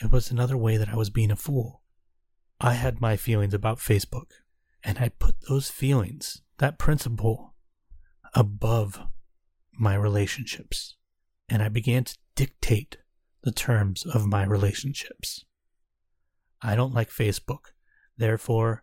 It 0.00 0.12
was 0.12 0.30
another 0.30 0.56
way 0.56 0.76
that 0.76 0.88
I 0.88 0.96
was 0.96 1.10
being 1.10 1.30
a 1.30 1.36
fool. 1.36 1.82
I 2.60 2.74
had 2.74 3.00
my 3.00 3.16
feelings 3.16 3.54
about 3.54 3.78
Facebook, 3.78 4.30
and 4.84 4.98
I 4.98 5.08
put 5.08 5.36
those 5.48 5.70
feelings, 5.70 6.42
that 6.58 6.78
principle, 6.78 7.54
above 8.34 9.00
my 9.78 9.94
relationships. 9.94 10.96
And 11.48 11.62
I 11.62 11.68
began 11.68 12.04
to 12.04 12.18
dictate 12.34 12.98
the 13.42 13.52
terms 13.52 14.04
of 14.04 14.26
my 14.26 14.44
relationships. 14.44 15.44
I 16.60 16.74
don't 16.74 16.94
like 16.94 17.10
Facebook. 17.10 17.72
Therefore, 18.16 18.82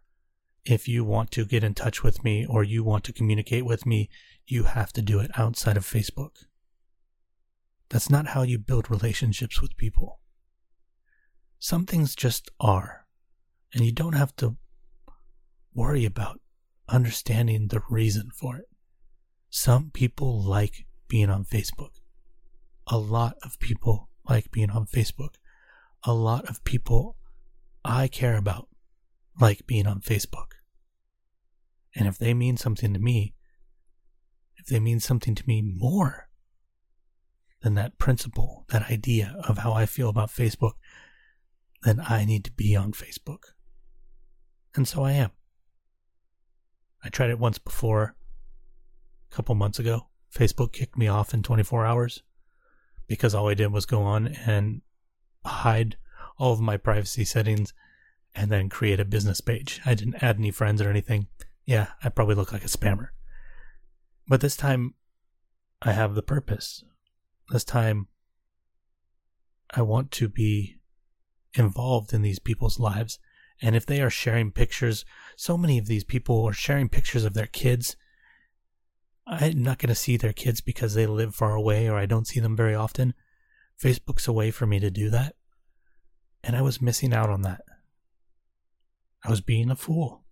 if 0.66 0.88
you 0.88 1.04
want 1.04 1.32
to 1.32 1.46
get 1.46 1.64
in 1.64 1.74
touch 1.74 2.02
with 2.02 2.24
me 2.24 2.46
or 2.46 2.64
you 2.64 2.84
want 2.84 3.04
to 3.04 3.14
communicate 3.14 3.66
with 3.66 3.86
me, 3.86 4.10
you 4.48 4.64
have 4.64 4.92
to 4.94 5.02
do 5.02 5.20
it 5.20 5.32
outside 5.38 5.78
of 5.78 5.86
Facebook. 5.86 6.46
That's 7.90 8.10
not 8.10 8.28
how 8.28 8.42
you 8.42 8.58
build 8.58 8.90
relationships 8.90 9.62
with 9.62 9.78
people. 9.78 10.20
Some 11.60 11.86
things 11.86 12.16
just 12.16 12.50
are, 12.60 13.06
and 13.74 13.86
you 13.86 13.92
don't 13.92 14.14
have 14.14 14.36
to 14.38 14.58
worry 15.74 16.06
about 16.06 16.40
understanding 16.88 17.68
the 17.68 17.82
reason 17.90 18.30
for 18.32 18.58
it. 18.58 18.66
Some 19.50 19.92
people 19.92 20.44
like 20.44 20.86
being 21.08 21.30
on 21.30 21.46
Facebook. 21.46 21.92
A 22.88 22.98
lot 22.98 23.36
of 23.44 23.60
people 23.60 24.10
like 24.28 24.52
being 24.52 24.70
on 24.70 24.86
Facebook. 24.86 25.36
A 26.04 26.14
lot 26.14 26.46
of 26.46 26.64
people 26.64 27.18
I 27.84 28.08
care 28.08 28.36
about 28.36 28.68
like 29.40 29.66
being 29.68 29.88
on 29.88 30.02
Facebook. 30.02 30.54
And 31.96 32.08
if 32.08 32.18
they 32.18 32.34
mean 32.34 32.58
something 32.58 32.94
to 32.94 33.00
me, 33.00 33.34
if 34.58 34.66
they 34.66 34.80
mean 34.80 35.00
something 35.00 35.36
to 35.36 35.44
me 35.48 35.62
more 35.62 36.25
than 37.66 37.74
that 37.74 37.98
principle, 37.98 38.64
that 38.70 38.92
idea 38.92 39.36
of 39.48 39.58
how 39.58 39.74
I 39.74 39.88
feel 39.88 40.08
about 40.08 40.30
Facebook, 40.30 40.74
then 41.82 42.00
I 42.08 42.24
need 42.24 42.46
to 42.46 42.52
be 42.52 42.76
on 42.76 42.92
Facebook. 42.92 43.40
And 44.76 44.88
so 44.88 45.04
I 45.04 45.14
am. 45.14 45.32
I 47.04 47.10
tried 47.10 47.32
it 47.32 47.40
once 47.40 47.58
before, 47.58 48.16
a 49.32 49.36
couple 49.36 49.56
months 49.56 49.80
ago. 49.80 50.10
Facebook 50.32 50.74
kicked 50.74 50.96
me 50.96 51.08
off 51.08 51.34
in 51.34 51.42
24 51.42 51.88
hours 51.88 52.22
because 53.08 53.34
all 53.34 53.50
I 53.50 53.56
did 53.56 53.72
was 53.72 53.88
go 53.88 54.04
on 54.04 54.28
and 54.46 54.82
hide 55.44 55.98
all 56.38 56.54
of 56.54 56.60
my 56.60 56.78
privacy 56.78 57.26
settings 57.26 57.74
and 58.36 58.52
then 58.52 58.70
create 58.70 59.00
a 59.00 59.06
business 59.06 59.42
page. 59.42 59.82
I 59.88 59.96
didn't 59.96 60.22
add 60.22 60.38
any 60.38 60.52
friends 60.52 60.84
or 60.84 60.92
anything. 60.92 61.30
Yeah, 61.66 61.88
I 62.04 62.10
probably 62.10 62.36
look 62.36 62.54
like 62.54 62.64
a 62.64 62.68
spammer. 62.68 63.08
But 64.28 64.42
this 64.42 64.56
time, 64.56 64.94
I 65.82 65.94
have 65.94 66.14
the 66.14 66.22
purpose. 66.22 66.84
This 67.50 67.64
time, 67.64 68.08
I 69.74 69.82
want 69.82 70.12
to 70.12 70.28
be 70.28 70.78
involved 71.54 72.14
in 72.14 72.22
these 72.22 72.40
people's 72.40 72.80
lives. 72.80 73.20
And 73.62 73.76
if 73.76 73.86
they 73.86 74.02
are 74.02 74.10
sharing 74.10 74.52
pictures, 74.52 75.06
so 75.38 75.58
many 75.58 75.78
of 75.78 75.88
these 75.88 76.04
people 76.04 76.44
are 76.46 76.54
sharing 76.54 76.90
pictures 76.90 77.24
of 77.24 77.34
their 77.34 77.48
kids. 77.48 77.96
I'm 79.28 79.64
not 79.64 79.80
going 79.80 79.90
to 79.90 79.96
see 79.96 80.18
their 80.18 80.34
kids 80.34 80.62
because 80.62 80.94
they 80.94 81.08
live 81.08 81.34
far 81.34 81.56
away 81.56 81.88
or 81.88 81.98
I 81.98 82.06
don't 82.06 82.28
see 82.28 82.40
them 82.40 82.56
very 82.56 82.76
often. 82.76 83.14
Facebook's 83.82 84.28
a 84.28 84.34
way 84.34 84.52
for 84.52 84.66
me 84.66 84.80
to 84.80 84.90
do 84.90 85.10
that. 85.10 85.36
And 86.44 86.56
I 86.56 86.62
was 86.62 86.82
missing 86.82 87.14
out 87.14 87.30
on 87.30 87.42
that. 87.42 87.62
I 89.24 89.30
was 89.30 89.42
being 89.42 89.72
a 89.72 89.76
fool. 89.76 90.24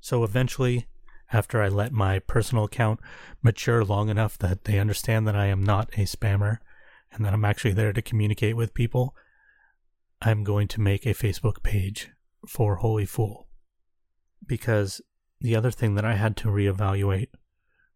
So 0.00 0.24
eventually, 0.24 0.86
after 1.32 1.62
I 1.62 1.68
let 1.68 1.92
my 1.92 2.18
personal 2.18 2.64
account 2.64 3.00
mature 3.42 3.84
long 3.84 4.08
enough 4.08 4.38
that 4.38 4.64
they 4.64 4.78
understand 4.78 5.26
that 5.26 5.36
I 5.36 5.46
am 5.46 5.62
not 5.62 5.90
a 5.94 6.02
spammer 6.02 6.58
and 7.12 7.24
that 7.24 7.32
I'm 7.32 7.44
actually 7.44 7.72
there 7.72 7.92
to 7.92 8.02
communicate 8.02 8.56
with 8.56 8.74
people, 8.74 9.14
I'm 10.20 10.44
going 10.44 10.68
to 10.68 10.80
make 10.80 11.06
a 11.06 11.14
Facebook 11.14 11.62
page 11.62 12.10
for 12.46 12.76
Holy 12.76 13.06
Fool. 13.06 13.48
Because 14.46 15.00
the 15.40 15.56
other 15.56 15.70
thing 15.70 15.94
that 15.94 16.04
I 16.04 16.14
had 16.14 16.36
to 16.38 16.48
reevaluate 16.48 17.28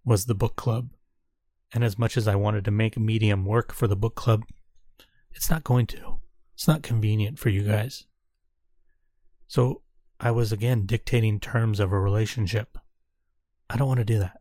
was 0.04 0.24
the 0.24 0.34
book 0.34 0.56
club. 0.56 0.90
And 1.72 1.84
as 1.84 1.98
much 1.98 2.16
as 2.16 2.26
I 2.26 2.34
wanted 2.34 2.64
to 2.64 2.70
make 2.70 2.98
Medium 2.98 3.44
work 3.44 3.72
for 3.74 3.86
the 3.86 3.96
book 3.96 4.14
club, 4.14 4.44
it's 5.32 5.50
not 5.50 5.64
going 5.64 5.86
to. 5.88 6.20
It's 6.54 6.66
not 6.66 6.82
convenient 6.82 7.38
for 7.38 7.50
you 7.50 7.62
guys. 7.62 8.06
So 9.46 9.82
I 10.18 10.30
was 10.30 10.50
again 10.50 10.86
dictating 10.86 11.40
terms 11.40 11.78
of 11.80 11.92
a 11.92 12.00
relationship. 12.00 12.78
I 13.70 13.76
don't 13.76 13.88
want 13.88 13.98
to 13.98 14.04
do 14.04 14.18
that. 14.18 14.38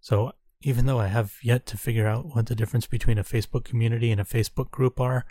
So 0.00 0.32
even 0.60 0.86
though 0.86 0.98
I 0.98 1.06
have 1.06 1.34
yet 1.42 1.66
to 1.66 1.76
figure 1.76 2.06
out 2.06 2.34
what 2.34 2.46
the 2.46 2.54
difference 2.54 2.86
between 2.86 3.18
a 3.18 3.24
Facebook 3.24 3.64
community 3.64 4.10
and 4.10 4.20
a 4.20 4.24
Facebook 4.24 4.70
group 4.70 5.00
are, 5.00 5.24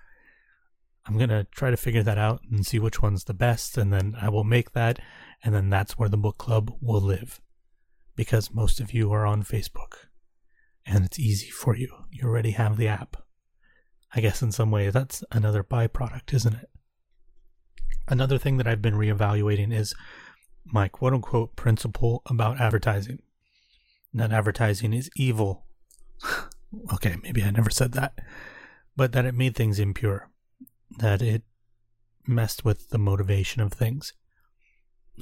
I'm 1.05 1.17
going 1.17 1.29
to 1.29 1.47
try 1.51 1.69
to 1.69 1.77
figure 1.77 2.03
that 2.03 2.17
out 2.17 2.41
and 2.51 2.65
see 2.65 2.79
which 2.79 3.01
one's 3.01 3.23
the 3.23 3.33
best, 3.33 3.77
and 3.77 3.93
then 3.93 4.15
I 4.21 4.29
will 4.29 4.43
make 4.43 4.73
that, 4.73 4.99
and 5.43 5.55
then 5.55 5.69
that's 5.69 5.97
where 5.97 6.09
the 6.09 6.17
book 6.17 6.37
club 6.37 6.73
will 6.81 7.01
live. 7.01 7.39
Because 8.15 8.53
most 8.53 8.79
of 8.79 8.93
you 8.93 9.11
are 9.13 9.25
on 9.25 9.43
Facebook, 9.43 10.07
and 10.85 11.05
it's 11.05 11.19
easy 11.19 11.49
for 11.49 11.75
you. 11.75 11.93
You 12.11 12.27
already 12.27 12.51
have 12.51 12.77
the 12.77 12.87
app. 12.87 13.17
I 14.13 14.21
guess 14.21 14.41
in 14.41 14.51
some 14.51 14.71
way 14.71 14.89
that's 14.89 15.23
another 15.31 15.63
byproduct, 15.63 16.33
isn't 16.33 16.55
it? 16.55 16.69
Another 18.07 18.37
thing 18.37 18.57
that 18.57 18.67
I've 18.67 18.81
been 18.81 18.95
reevaluating 18.95 19.73
is 19.73 19.93
my 20.71 20.87
quote 20.87 21.13
unquote 21.13 21.55
principle 21.55 22.21
about 22.25 22.59
advertising. 22.59 23.19
That 24.13 24.31
advertising 24.31 24.93
is 24.93 25.09
evil. 25.15 25.65
okay, 26.93 27.15
maybe 27.23 27.43
I 27.43 27.51
never 27.51 27.69
said 27.69 27.93
that. 27.93 28.19
But 28.95 29.11
that 29.11 29.25
it 29.25 29.35
made 29.35 29.55
things 29.55 29.79
impure. 29.79 30.29
That 30.97 31.21
it 31.21 31.43
messed 32.25 32.65
with 32.65 32.89
the 32.89 32.97
motivation 32.97 33.61
of 33.61 33.73
things. 33.73 34.13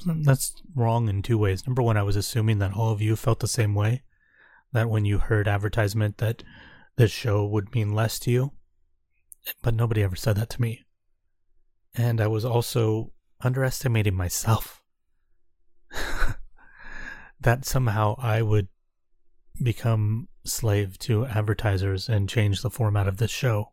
That's 0.04 0.54
wrong 0.74 1.08
in 1.08 1.22
two 1.22 1.38
ways. 1.38 1.66
Number 1.66 1.82
one, 1.82 1.96
I 1.96 2.02
was 2.02 2.16
assuming 2.16 2.58
that 2.58 2.74
all 2.74 2.92
of 2.92 3.00
you 3.00 3.16
felt 3.16 3.40
the 3.40 3.48
same 3.48 3.74
way. 3.74 4.02
That 4.72 4.90
when 4.90 5.04
you 5.04 5.18
heard 5.18 5.48
advertisement 5.48 6.18
that 6.18 6.42
this 6.96 7.10
show 7.10 7.46
would 7.46 7.74
mean 7.74 7.92
less 7.92 8.18
to 8.20 8.30
you. 8.30 8.52
But 9.62 9.74
nobody 9.74 10.02
ever 10.02 10.16
said 10.16 10.36
that 10.36 10.50
to 10.50 10.60
me. 10.60 10.84
And 11.94 12.20
I 12.20 12.26
was 12.26 12.44
also 12.44 13.12
underestimating 13.42 14.14
myself. 14.14 14.82
that 17.40 17.64
somehow 17.64 18.16
I 18.18 18.42
would 18.42 18.68
become 19.62 20.28
slave 20.44 20.98
to 21.00 21.26
advertisers 21.26 22.08
and 22.08 22.28
change 22.28 22.62
the 22.62 22.70
format 22.70 23.08
of 23.08 23.16
this 23.16 23.30
show. 23.30 23.72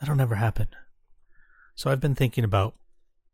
That'll 0.00 0.16
never 0.16 0.36
happen. 0.36 0.68
So 1.74 1.90
I've 1.90 2.00
been 2.00 2.14
thinking 2.14 2.44
about 2.44 2.74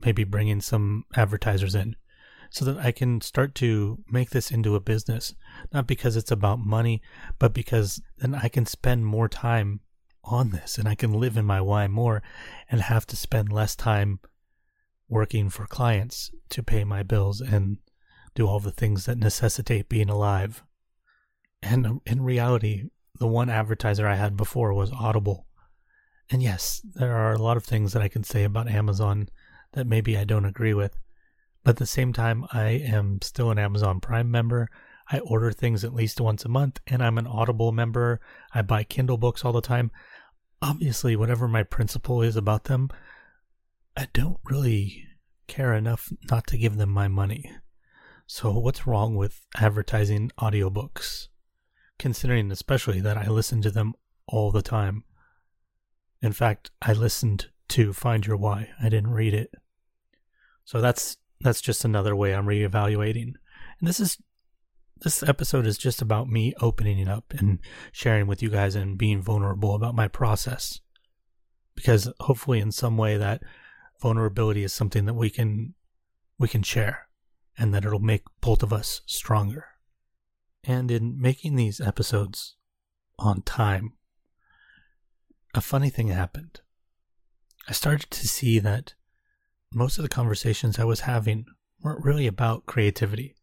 maybe 0.05 0.25
bringing 0.25 0.61
some 0.61 1.05
advertisers 1.15 1.75
in, 1.75 1.97
so 2.51 2.65
that 2.65 2.79
I 2.79 2.93
can 2.93 3.21
start 3.21 3.55
to 3.57 4.03
make 4.11 4.31
this 4.31 4.51
into 4.51 4.77
a 4.77 4.81
business. 4.81 5.35
Not 5.73 5.87
because 5.87 6.17
it's 6.17 6.31
about 6.31 6.59
money, 6.59 7.03
but 7.39 7.53
because 7.53 8.01
then 8.19 8.35
I 8.35 8.49
can 8.49 8.67
spend 8.67 9.07
more 9.07 9.29
time 9.29 9.81
on 10.25 10.51
this 10.51 10.77
and 10.77 10.89
I 10.89 10.95
can 10.95 11.13
live 11.13 11.37
in 11.37 11.45
my 11.45 11.61
why 11.61 11.87
more 11.87 12.23
and 12.69 12.81
have 12.81 13.07
to 13.07 13.17
spend 13.17 13.53
less 13.53 13.77
time 13.77 14.19
working 15.09 15.49
for 15.51 15.67
clients 15.67 16.33
to 16.51 16.63
pay 16.63 16.83
my 16.83 17.03
bills 17.03 17.41
and 17.41 17.79
do 18.37 18.47
all 18.47 18.61
the 18.61 18.71
things 18.71 19.07
that 19.07 19.19
necessitate 19.19 19.89
being 19.89 20.09
alive. 20.09 20.63
And 21.63 22.01
in 22.07 22.23
reality, 22.23 22.85
the 23.19 23.27
one 23.27 23.51
advertiser 23.51 24.07
I 24.07 24.15
had 24.15 24.37
before 24.37 24.73
was 24.73 24.93
Audible. 24.93 25.47
And 26.31 26.43
yes, 26.43 26.81
there 26.95 27.17
are 27.17 27.33
a 27.33 27.43
lot 27.43 27.57
of 27.57 27.65
things 27.65 27.93
that 27.93 28.03
I 28.03 28.09
can 28.09 28.23
say 28.23 28.45
about 28.45 28.69
Amazon 28.69 29.29
that 29.73 29.87
maybe 29.87 30.17
I 30.17 30.25
don't 30.25 30.45
agree 30.45 30.75
with. 30.75 30.97
But 31.65 31.71
at 31.71 31.77
the 31.79 31.87
same 31.87 32.13
time, 32.13 32.45
I 32.53 32.69
am 32.69 33.21
still 33.23 33.51
an 33.51 33.59
Amazon 33.59 34.01
Prime 34.01 34.31
member. 34.31 34.69
I 35.11 35.21
order 35.21 35.51
things 35.51 35.83
at 35.83 35.95
least 35.95 36.21
once 36.21 36.45
a 36.45 36.49
month, 36.49 36.81
and 36.87 37.03
I'm 37.03 37.19
an 37.19 37.27
Audible 37.27 37.73
member. 37.73 38.21
I 38.53 38.63
buy 38.63 38.85
Kindle 38.85 39.17
books 39.17 39.45
all 39.45 39.53
the 39.53 39.61
time. 39.61 39.91
Obviously, 40.61 41.17
whatever 41.17 41.49
my 41.49 41.63
principle 41.63 42.23
is 42.23 42.37
about 42.37 42.65
them, 42.65 42.89
I 43.97 44.09
don't 44.13 44.39
really 44.45 45.05
care 45.47 45.75
enough 45.75 46.13
not 46.31 46.47
to 46.49 46.59
give 46.59 46.77
them 46.77 46.91
my 46.91 47.09
money. 47.09 47.51
So, 48.29 48.51
what's 48.51 48.87
wrong 48.89 49.15
with 49.15 49.47
advertising 49.57 50.33
audiobooks? 50.39 51.29
Considering 51.99 52.51
especially 52.51 53.01
that 53.01 53.17
I 53.17 53.29
listen 53.29 53.63
to 53.63 53.71
them 53.71 53.95
all 54.27 54.51
the 54.51 54.63
time. 54.63 55.05
In 56.21 56.33
fact, 56.33 56.71
I 56.83 56.93
listened 56.93 57.47
to 57.69 57.93
Find 57.93 58.27
Your 58.27 58.37
Why. 58.37 58.71
I 58.83 58.89
didn't 58.89 59.13
read 59.13 59.33
it. 59.33 59.53
So 60.65 60.81
that's 60.81 61.17
that's 61.41 61.61
just 61.61 61.85
another 61.85 62.17
way 62.17 62.35
I'm 62.35 62.47
reevaluating. 62.47 63.35
And 63.79 63.89
this 63.89 64.01
is 64.01 64.19
this 64.99 65.23
episode 65.23 65.67
is 65.67 65.79
just 65.79 66.03
about 66.03 66.29
me 66.29 66.53
opening 66.61 66.99
it 66.99 67.09
up 67.09 67.33
and 67.39 67.61
sharing 67.93 68.27
with 68.27 68.43
you 68.43 68.51
guys 68.51 68.75
and 68.75 68.99
being 68.99 69.23
vulnerable 69.23 69.75
about 69.75 69.95
my 69.95 70.09
process. 70.09 70.81
Because 71.77 72.13
hopefully 72.21 72.59
in 72.59 72.73
some 72.73 72.97
way 72.97 73.17
that 73.17 73.43
vulnerability 74.01 74.65
is 74.65 74.73
something 74.73 75.05
that 75.05 75.15
we 75.15 75.31
can 75.31 75.75
we 76.39 76.49
can 76.49 76.63
share 76.63 77.06
and 77.59 77.73
that 77.73 77.85
it'll 77.85 77.99
make 77.99 78.25
both 78.41 78.63
of 78.63 78.73
us 78.73 79.03
stronger. 79.07 79.67
And 80.65 80.91
in 80.91 81.21
making 81.21 81.57
these 81.57 81.81
episodes 81.81 82.57
on 83.19 83.43
time, 83.43 83.93
a 85.55 85.61
funny 85.61 85.91
thing 85.91 86.09
happened. 86.09 86.61
I 87.69 87.73
started 87.73 88.11
to 88.11 88.29
see 88.29 88.59
that 88.59 88.95
most 89.73 89.99
of 89.99 90.03
the 90.03 90.09
conversations 90.09 90.79
I 90.79 90.85
was 90.85 91.01
having 91.01 91.47
weren't 91.81 92.05
really 92.05 92.27
about 92.27 92.67
creativity. 92.67 93.37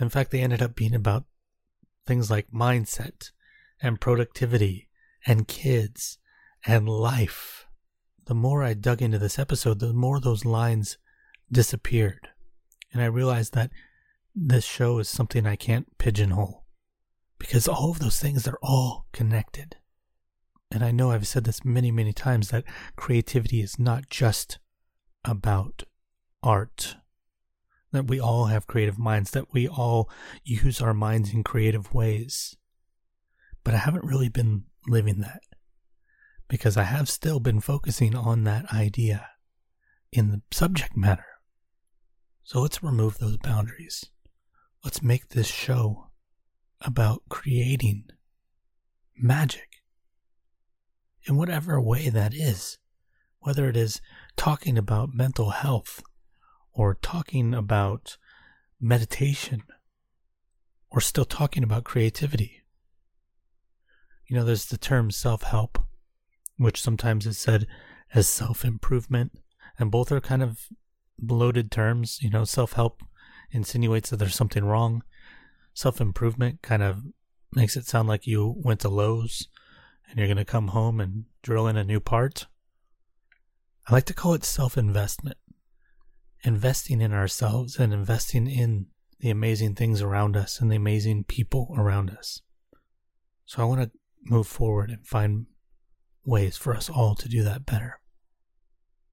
In 0.00 0.08
fact, 0.08 0.30
they 0.30 0.40
ended 0.40 0.62
up 0.62 0.74
being 0.74 0.94
about 0.94 1.24
things 2.06 2.30
like 2.30 2.50
mindset 2.50 3.30
and 3.80 4.00
productivity 4.00 4.88
and 5.26 5.48
kids 5.48 6.18
and 6.66 6.88
life. 6.88 7.66
The 8.26 8.34
more 8.34 8.62
I 8.62 8.74
dug 8.74 9.02
into 9.02 9.18
this 9.18 9.38
episode, 9.38 9.80
the 9.80 9.92
more 9.92 10.20
those 10.20 10.44
lines 10.44 10.98
disappeared. 11.50 12.28
And 12.92 13.02
I 13.02 13.06
realized 13.06 13.54
that 13.54 13.70
this 14.34 14.64
show 14.64 14.98
is 14.98 15.08
something 15.08 15.46
I 15.46 15.56
can't 15.56 15.98
pigeonhole 15.98 16.64
because 17.38 17.66
all 17.66 17.90
of 17.90 17.98
those 17.98 18.20
things 18.20 18.46
are 18.46 18.58
all 18.62 19.06
connected. 19.12 19.76
And 20.70 20.84
I 20.84 20.90
know 20.90 21.10
I've 21.10 21.26
said 21.26 21.44
this 21.44 21.64
many, 21.64 21.90
many 21.90 22.12
times 22.12 22.48
that 22.48 22.64
creativity 22.96 23.60
is 23.60 23.78
not 23.78 24.08
just 24.08 24.58
about 25.24 25.82
art. 26.42 26.96
That 27.90 28.08
we 28.08 28.18
all 28.18 28.46
have 28.46 28.66
creative 28.66 28.98
minds, 28.98 29.32
that 29.32 29.52
we 29.52 29.68
all 29.68 30.08
use 30.44 30.80
our 30.80 30.94
minds 30.94 31.34
in 31.34 31.42
creative 31.42 31.92
ways. 31.92 32.56
But 33.64 33.74
I 33.74 33.78
haven't 33.78 34.04
really 34.04 34.30
been 34.30 34.64
living 34.86 35.20
that 35.20 35.42
because 36.48 36.76
I 36.76 36.84
have 36.84 37.08
still 37.08 37.38
been 37.38 37.60
focusing 37.60 38.16
on 38.16 38.44
that 38.44 38.72
idea 38.72 39.28
in 40.10 40.30
the 40.30 40.42
subject 40.50 40.96
matter. 40.96 41.31
So 42.44 42.60
let's 42.60 42.82
remove 42.82 43.18
those 43.18 43.36
boundaries. 43.36 44.06
Let's 44.84 45.02
make 45.02 45.28
this 45.28 45.46
show 45.46 46.08
about 46.80 47.22
creating 47.28 48.06
magic 49.16 49.68
in 51.24 51.36
whatever 51.36 51.80
way 51.80 52.08
that 52.08 52.34
is, 52.34 52.78
whether 53.40 53.68
it 53.68 53.76
is 53.76 54.00
talking 54.36 54.76
about 54.76 55.14
mental 55.14 55.50
health 55.50 56.02
or 56.72 56.94
talking 56.94 57.54
about 57.54 58.16
meditation 58.80 59.62
or 60.90 61.00
still 61.00 61.24
talking 61.24 61.62
about 61.62 61.84
creativity. 61.84 62.64
You 64.26 64.36
know, 64.36 64.44
there's 64.44 64.66
the 64.66 64.78
term 64.78 65.10
self 65.10 65.42
help, 65.42 65.78
which 66.56 66.82
sometimes 66.82 67.26
is 67.26 67.38
said 67.38 67.66
as 68.14 68.26
self 68.28 68.64
improvement, 68.64 69.38
and 69.78 69.90
both 69.90 70.10
are 70.10 70.20
kind 70.20 70.42
of 70.42 70.68
bloated 71.18 71.70
terms. 71.70 72.18
You 72.22 72.30
know, 72.30 72.44
self 72.44 72.74
help 72.74 73.02
insinuates 73.50 74.10
that 74.10 74.16
there's 74.16 74.34
something 74.34 74.64
wrong, 74.64 75.02
self 75.74 76.00
improvement 76.00 76.62
kind 76.62 76.82
of 76.82 77.02
makes 77.54 77.76
it 77.76 77.86
sound 77.86 78.08
like 78.08 78.26
you 78.26 78.54
went 78.58 78.80
to 78.80 78.88
Lowe's 78.88 79.48
and 80.08 80.18
you're 80.18 80.28
going 80.28 80.36
to 80.36 80.44
come 80.44 80.68
home 80.68 81.00
and 81.00 81.24
drill 81.42 81.66
in 81.66 81.76
a 81.76 81.84
new 81.84 82.00
part. 82.00 82.46
I 83.88 83.94
like 83.94 84.04
to 84.06 84.14
call 84.14 84.34
it 84.34 84.44
self 84.44 84.76
investment. 84.76 85.38
Investing 86.44 87.00
in 87.00 87.12
ourselves 87.12 87.78
and 87.78 87.92
investing 87.92 88.48
in 88.48 88.86
the 89.20 89.30
amazing 89.30 89.76
things 89.76 90.02
around 90.02 90.36
us 90.36 90.60
and 90.60 90.70
the 90.70 90.76
amazing 90.76 91.24
people 91.24 91.72
around 91.78 92.10
us. 92.10 92.42
So 93.46 93.62
I 93.62 93.64
want 93.64 93.82
to 93.82 93.90
move 94.24 94.48
forward 94.48 94.90
and 94.90 95.06
find 95.06 95.46
ways 96.24 96.56
for 96.56 96.74
us 96.74 96.90
all 96.90 97.14
to 97.14 97.28
do 97.28 97.44
that 97.44 97.64
better. 97.64 98.00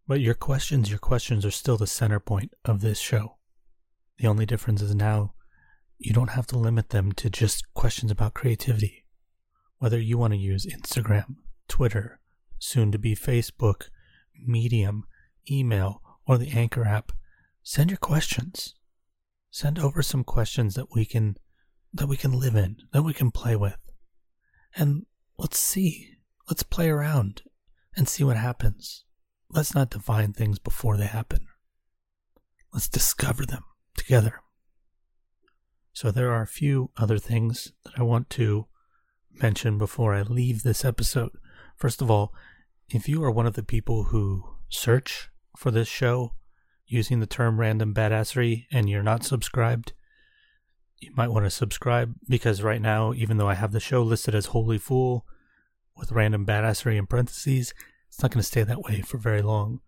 But 0.09 0.19
your 0.19 0.33
questions, 0.33 0.89
your 0.89 0.99
questions 0.99 1.45
are 1.45 1.51
still 1.51 1.77
the 1.77 1.87
center 1.87 2.19
point 2.19 2.53
of 2.65 2.81
this 2.81 2.99
show. 2.99 3.37
The 4.17 4.27
only 4.27 4.45
difference 4.45 4.81
is 4.81 4.93
now 4.93 5.35
you 5.97 6.11
don't 6.11 6.31
have 6.31 6.47
to 6.47 6.57
limit 6.57 6.89
them 6.89 7.13
to 7.13 7.29
just 7.29 7.73
questions 7.73 8.11
about 8.11 8.33
creativity 8.33 9.05
whether 9.79 9.99
you 9.99 10.17
want 10.17 10.33
to 10.33 10.37
use 10.37 10.65
Instagram, 10.65 11.37
Twitter, 11.67 12.19
soon 12.59 12.91
to 12.91 12.99
be 12.99 13.15
Facebook, 13.15 13.89
Medium, 14.45 15.05
email, 15.49 16.01
or 16.27 16.37
the 16.37 16.51
Anchor 16.51 16.85
app, 16.85 17.11
send 17.63 17.89
your 17.89 17.97
questions. 17.97 18.75
Send 19.51 19.79
over 19.79 20.01
some 20.01 20.23
questions 20.23 20.75
that 20.75 20.93
we 20.93 21.05
can 21.05 21.35
that 21.93 22.07
we 22.07 22.17
can 22.17 22.31
live 22.31 22.55
in, 22.55 22.77
that 22.93 23.03
we 23.03 23.13
can 23.13 23.31
play 23.31 23.55
with. 23.55 23.77
And 24.75 25.05
let's 25.37 25.57
see. 25.57 26.17
Let's 26.47 26.63
play 26.63 26.89
around 26.89 27.41
and 27.95 28.07
see 28.07 28.23
what 28.23 28.37
happens. 28.37 29.05
Let's 29.51 29.73
not 29.73 29.89
define 29.89 30.33
things 30.33 30.59
before 30.59 30.95
they 30.97 31.07
happen. 31.07 31.47
Let's 32.71 32.87
discover 32.87 33.45
them 33.45 33.63
together. 33.97 34.41
So 35.93 36.11
there 36.11 36.31
are 36.31 36.43
a 36.43 36.47
few 36.47 36.91
other 36.97 37.17
things 37.17 37.73
that 37.83 37.93
I 37.97 38.03
want 38.03 38.29
to 38.31 38.67
mention 39.41 39.77
before 39.77 40.13
I 40.13 40.21
leave 40.21 40.63
this 40.63 40.85
episode. 40.85 41.31
First 41.75 42.01
of 42.01 42.11
all, 42.11 42.33
if 42.89 43.09
you 43.09 43.23
are 43.23 43.31
one 43.31 43.47
of 43.47 43.53
the 43.53 43.63
people 43.63 44.05
who 44.05 44.43
search 44.69 45.29
for 45.57 45.71
this 45.71 45.87
show 45.87 46.33
using 46.85 47.19
the 47.19 47.25
term 47.25 47.59
random 47.59 47.93
badassery 47.93 48.65
and 48.71 48.89
you're 48.89 49.03
not 49.03 49.23
subscribed, 49.23 49.93
you 50.99 51.11
might 51.15 51.29
want 51.29 51.45
to 51.45 51.51
subscribe 51.51 52.13
because 52.27 52.61
right 52.61 52.81
now, 52.81 53.13
even 53.13 53.37
though 53.37 53.49
I 53.49 53.55
have 53.55 53.71
the 53.71 53.79
show 53.79 54.03
listed 54.03 54.35
as 54.35 54.47
Holy 54.47 54.77
Fool 54.77 55.25
with 55.95 56.11
random 56.11 56.45
badassery 56.45 56.97
in 56.97 57.07
parentheses, 57.07 57.73
it's 58.09 58.21
not 58.21 58.31
going 58.31 58.41
to 58.41 58.47
stay 58.47 58.63
that 58.63 58.81
way 58.81 59.01
for 59.01 59.17
very 59.17 59.41
long. 59.41 59.79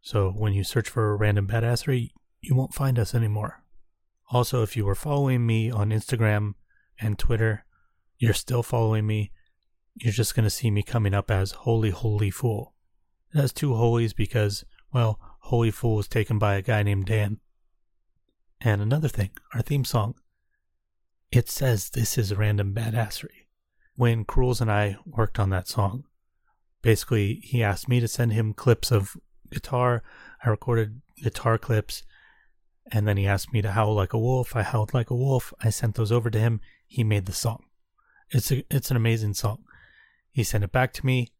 So 0.00 0.30
when 0.30 0.52
you 0.52 0.62
search 0.62 0.88
for 0.88 1.16
random 1.16 1.48
badassery, 1.48 2.10
you 2.40 2.54
won't 2.54 2.74
find 2.74 2.98
us 2.98 3.14
anymore. 3.14 3.64
Also, 4.30 4.62
if 4.62 4.76
you 4.76 4.84
were 4.84 4.94
following 4.94 5.44
me 5.44 5.70
on 5.70 5.90
Instagram 5.90 6.54
and 7.00 7.18
Twitter, 7.18 7.64
you're 8.18 8.32
still 8.32 8.62
following 8.62 9.06
me, 9.06 9.32
you're 9.94 10.12
just 10.12 10.34
going 10.34 10.44
to 10.44 10.50
see 10.50 10.70
me 10.70 10.82
coming 10.82 11.14
up 11.14 11.30
as 11.30 11.52
Holy 11.52 11.90
Holy 11.90 12.30
Fool. 12.30 12.74
It 13.34 13.38
has 13.38 13.52
two 13.52 13.74
holies 13.74 14.12
because, 14.12 14.64
well, 14.92 15.18
Holy 15.40 15.70
Fool 15.70 15.96
was 15.96 16.08
taken 16.08 16.38
by 16.38 16.54
a 16.54 16.62
guy 16.62 16.82
named 16.82 17.06
Dan. 17.06 17.38
And 18.60 18.80
another 18.80 19.08
thing, 19.08 19.30
our 19.54 19.62
theme 19.62 19.84
song, 19.84 20.14
it 21.30 21.48
says 21.48 21.90
this 21.90 22.16
is 22.16 22.34
random 22.34 22.74
badassery. 22.74 23.46
When 23.96 24.24
Cruels 24.24 24.60
and 24.60 24.70
I 24.70 24.98
worked 25.04 25.38
on 25.38 25.50
that 25.50 25.68
song, 25.68 26.04
basically 26.86 27.40
he 27.42 27.64
asked 27.64 27.88
me 27.88 27.98
to 27.98 28.06
send 28.06 28.32
him 28.32 28.54
clips 28.54 28.92
of 28.92 29.16
guitar. 29.50 30.04
I 30.44 30.48
recorded 30.48 31.02
guitar 31.20 31.58
clips, 31.58 32.04
and 32.92 33.08
then 33.08 33.16
he 33.16 33.26
asked 33.26 33.52
me 33.52 33.60
to 33.62 33.72
howl 33.72 33.92
like 33.92 34.12
a 34.12 34.18
wolf. 34.20 34.54
I 34.54 34.62
howled 34.62 34.94
like 34.94 35.10
a 35.10 35.16
wolf. 35.16 35.52
I 35.60 35.70
sent 35.70 35.96
those 35.96 36.12
over 36.12 36.30
to 36.30 36.38
him. 36.38 36.60
He 36.86 37.02
made 37.02 37.26
the 37.26 37.32
song. 37.32 37.64
It's 38.30 38.52
a, 38.52 38.64
it's 38.70 38.92
an 38.92 38.96
amazing 38.96 39.34
song. 39.34 39.64
He 40.30 40.44
sent 40.44 40.62
it 40.62 40.70
back 40.70 40.92
to 40.92 41.04
me. 41.04 41.32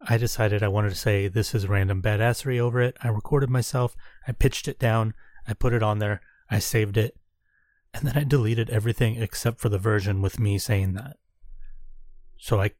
I 0.00 0.18
decided 0.18 0.62
I 0.62 0.68
wanted 0.68 0.90
to 0.90 0.94
say 0.94 1.26
this 1.26 1.52
is 1.52 1.66
random 1.66 2.00
badassery 2.00 2.60
over 2.60 2.80
it. 2.80 2.96
I 3.02 3.08
recorded 3.08 3.50
myself. 3.50 3.96
I 4.28 4.30
pitched 4.30 4.68
it 4.68 4.78
down. 4.78 5.14
I 5.48 5.54
put 5.54 5.72
it 5.72 5.82
on 5.82 5.98
there. 5.98 6.20
I 6.48 6.60
saved 6.60 6.96
it, 6.96 7.16
and 7.92 8.06
then 8.06 8.16
I 8.16 8.22
deleted 8.22 8.70
everything 8.70 9.20
except 9.20 9.58
for 9.58 9.68
the 9.68 9.78
version 9.78 10.22
with 10.22 10.38
me 10.38 10.58
saying 10.58 10.92
that. 10.92 11.16
So 12.38 12.60
I 12.60 12.70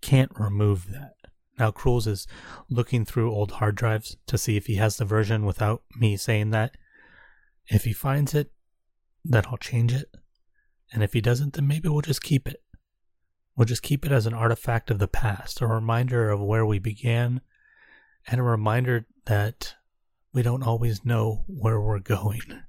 can't 0.00 0.30
remove 0.38 0.92
that. 0.92 1.15
Now 1.58 1.70
Cruels 1.70 2.06
is 2.06 2.26
looking 2.68 3.04
through 3.04 3.32
old 3.32 3.52
hard 3.52 3.76
drives 3.76 4.16
to 4.26 4.36
see 4.36 4.56
if 4.56 4.66
he 4.66 4.76
has 4.76 4.96
the 4.96 5.04
version 5.04 5.44
without 5.46 5.82
me 5.98 6.16
saying 6.16 6.50
that. 6.50 6.76
If 7.68 7.84
he 7.84 7.92
finds 7.92 8.34
it, 8.34 8.52
then 9.24 9.44
I'll 9.46 9.56
change 9.56 9.92
it. 9.92 10.14
And 10.92 11.02
if 11.02 11.14
he 11.14 11.20
doesn't, 11.20 11.54
then 11.54 11.66
maybe 11.66 11.88
we'll 11.88 12.02
just 12.02 12.22
keep 12.22 12.46
it. 12.46 12.62
We'll 13.56 13.64
just 13.64 13.82
keep 13.82 14.04
it 14.04 14.12
as 14.12 14.26
an 14.26 14.34
artifact 14.34 14.90
of 14.90 14.98
the 14.98 15.08
past, 15.08 15.60
a 15.60 15.66
reminder 15.66 16.30
of 16.30 16.40
where 16.40 16.66
we 16.66 16.78
began, 16.78 17.40
and 18.26 18.38
a 18.38 18.44
reminder 18.44 19.06
that 19.24 19.74
we 20.32 20.42
don't 20.42 20.62
always 20.62 21.04
know 21.04 21.44
where 21.46 21.80
we're 21.80 21.98
going. 21.98 22.62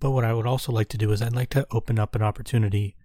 But 0.00 0.10
what 0.10 0.24
I 0.24 0.34
would 0.34 0.46
also 0.46 0.72
like 0.72 0.88
to 0.88 0.98
do 0.98 1.12
is 1.12 1.22
I'd 1.22 1.34
like 1.34 1.50
to 1.50 1.66
open 1.70 1.98
up 1.98 2.14
an 2.14 2.22
opportunity 2.22 2.96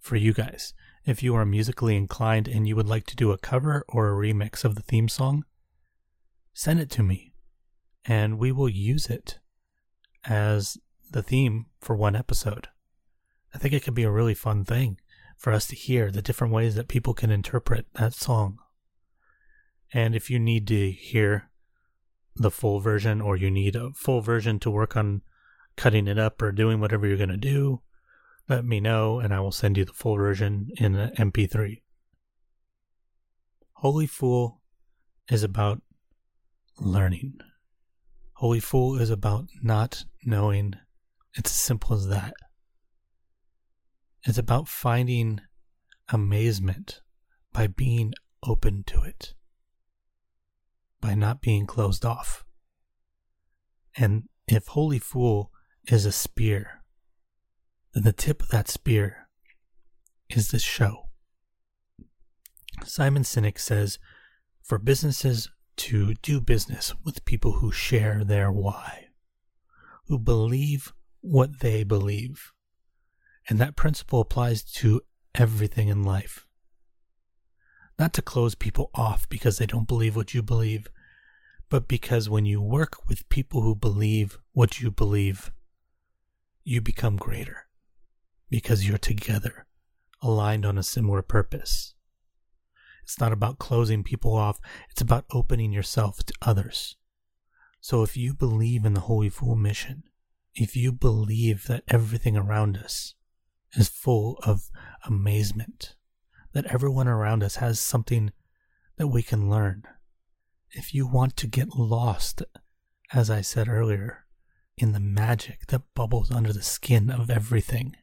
for 0.00 0.16
you 0.16 0.32
guys. 0.32 0.72
If 1.08 1.22
you 1.22 1.34
are 1.36 1.46
musically 1.46 1.96
inclined 1.96 2.48
and 2.48 2.68
you 2.68 2.76
would 2.76 2.86
like 2.86 3.06
to 3.06 3.16
do 3.16 3.32
a 3.32 3.38
cover 3.38 3.82
or 3.88 4.10
a 4.10 4.14
remix 4.14 4.62
of 4.62 4.74
the 4.74 4.82
theme 4.82 5.08
song, 5.08 5.46
send 6.52 6.80
it 6.80 6.90
to 6.90 7.02
me 7.02 7.32
and 8.04 8.38
we 8.38 8.52
will 8.52 8.68
use 8.68 9.06
it 9.06 9.38
as 10.26 10.76
the 11.10 11.22
theme 11.22 11.64
for 11.80 11.96
one 11.96 12.14
episode. 12.14 12.68
I 13.54 13.58
think 13.58 13.72
it 13.72 13.82
could 13.82 13.94
be 13.94 14.02
a 14.02 14.10
really 14.10 14.34
fun 14.34 14.66
thing 14.66 14.98
for 15.38 15.50
us 15.50 15.66
to 15.68 15.74
hear 15.74 16.10
the 16.10 16.20
different 16.20 16.52
ways 16.52 16.74
that 16.74 16.88
people 16.88 17.14
can 17.14 17.30
interpret 17.30 17.86
that 17.94 18.12
song. 18.12 18.58
And 19.94 20.14
if 20.14 20.28
you 20.28 20.38
need 20.38 20.66
to 20.66 20.90
hear 20.90 21.48
the 22.36 22.50
full 22.50 22.80
version 22.80 23.22
or 23.22 23.34
you 23.34 23.50
need 23.50 23.76
a 23.76 23.92
full 23.94 24.20
version 24.20 24.58
to 24.58 24.70
work 24.70 24.94
on 24.94 25.22
cutting 25.74 26.06
it 26.06 26.18
up 26.18 26.42
or 26.42 26.52
doing 26.52 26.80
whatever 26.80 27.06
you're 27.06 27.16
going 27.16 27.30
to 27.30 27.38
do, 27.38 27.80
let 28.48 28.64
me 28.64 28.80
know 28.80 29.20
and 29.20 29.32
I 29.34 29.40
will 29.40 29.52
send 29.52 29.76
you 29.76 29.84
the 29.84 29.92
full 29.92 30.16
version 30.16 30.70
in 30.76 30.94
an 30.96 31.10
MP3. 31.16 31.82
Holy 33.74 34.06
Fool 34.06 34.60
is 35.30 35.42
about 35.42 35.82
learning. 36.80 37.40
Holy 38.34 38.60
Fool 38.60 38.96
is 38.98 39.10
about 39.10 39.46
not 39.62 40.04
knowing. 40.24 40.74
It's 41.34 41.50
as 41.50 41.56
simple 41.56 41.94
as 41.94 42.08
that. 42.08 42.34
It's 44.24 44.38
about 44.38 44.66
finding 44.66 45.40
amazement 46.08 47.02
by 47.52 47.66
being 47.66 48.14
open 48.42 48.84
to 48.84 49.02
it, 49.02 49.34
by 51.00 51.14
not 51.14 51.40
being 51.40 51.66
closed 51.66 52.04
off. 52.04 52.44
And 53.96 54.24
if 54.46 54.68
Holy 54.68 54.98
Fool 54.98 55.52
is 55.86 56.04
a 56.04 56.12
spear, 56.12 56.77
then 57.98 58.04
the 58.04 58.12
tip 58.12 58.42
of 58.42 58.48
that 58.50 58.68
spear 58.68 59.26
is 60.30 60.52
this 60.52 60.62
show. 60.62 61.08
Simon 62.84 63.24
Sinek 63.24 63.58
says 63.58 63.98
for 64.62 64.78
businesses 64.78 65.50
to 65.78 66.14
do 66.22 66.40
business 66.40 66.94
with 67.04 67.24
people 67.24 67.54
who 67.54 67.72
share 67.72 68.22
their 68.22 68.52
why, 68.52 69.06
who 70.06 70.16
believe 70.16 70.92
what 71.22 71.58
they 71.58 71.82
believe. 71.82 72.52
And 73.48 73.58
that 73.58 73.74
principle 73.74 74.20
applies 74.20 74.62
to 74.74 75.00
everything 75.34 75.88
in 75.88 76.04
life. 76.04 76.46
Not 77.98 78.12
to 78.12 78.22
close 78.22 78.54
people 78.54 78.90
off 78.94 79.28
because 79.28 79.58
they 79.58 79.66
don't 79.66 79.88
believe 79.88 80.14
what 80.14 80.34
you 80.34 80.42
believe, 80.44 80.86
but 81.68 81.88
because 81.88 82.30
when 82.30 82.44
you 82.44 82.62
work 82.62 83.08
with 83.08 83.28
people 83.28 83.62
who 83.62 83.74
believe 83.74 84.38
what 84.52 84.80
you 84.80 84.92
believe, 84.92 85.50
you 86.62 86.80
become 86.80 87.16
greater 87.16 87.64
because 88.50 88.86
you're 88.86 88.98
together, 88.98 89.66
aligned 90.22 90.64
on 90.64 90.78
a 90.78 90.82
similar 90.82 91.22
purpose. 91.22 91.94
It's 93.02 93.20
not 93.20 93.32
about 93.32 93.58
closing 93.58 94.04
people 94.04 94.34
off, 94.34 94.58
it's 94.90 95.00
about 95.00 95.24
opening 95.32 95.72
yourself 95.72 96.24
to 96.24 96.34
others. 96.42 96.96
So 97.80 98.02
if 98.02 98.16
you 98.16 98.34
believe 98.34 98.84
in 98.84 98.94
the 98.94 99.00
Holy 99.00 99.28
Fool 99.28 99.56
mission, 99.56 100.02
if 100.54 100.76
you 100.76 100.92
believe 100.92 101.66
that 101.68 101.84
everything 101.88 102.36
around 102.36 102.76
us 102.76 103.14
is 103.74 103.88
full 103.88 104.38
of 104.42 104.70
amazement, 105.06 105.94
that 106.52 106.66
everyone 106.66 107.08
around 107.08 107.42
us 107.42 107.56
has 107.56 107.78
something 107.78 108.32
that 108.96 109.08
we 109.08 109.22
can 109.22 109.48
learn, 109.48 109.84
if 110.70 110.92
you 110.92 111.06
want 111.06 111.36
to 111.36 111.46
get 111.46 111.76
lost, 111.76 112.42
as 113.12 113.30
I 113.30 113.40
said 113.40 113.68
earlier, 113.68 114.26
in 114.76 114.92
the 114.92 115.00
magic 115.00 115.66
that 115.68 115.94
bubbles 115.94 116.30
under 116.30 116.52
the 116.52 116.62
skin 116.62 117.10
of 117.10 117.30
everything, 117.30 117.96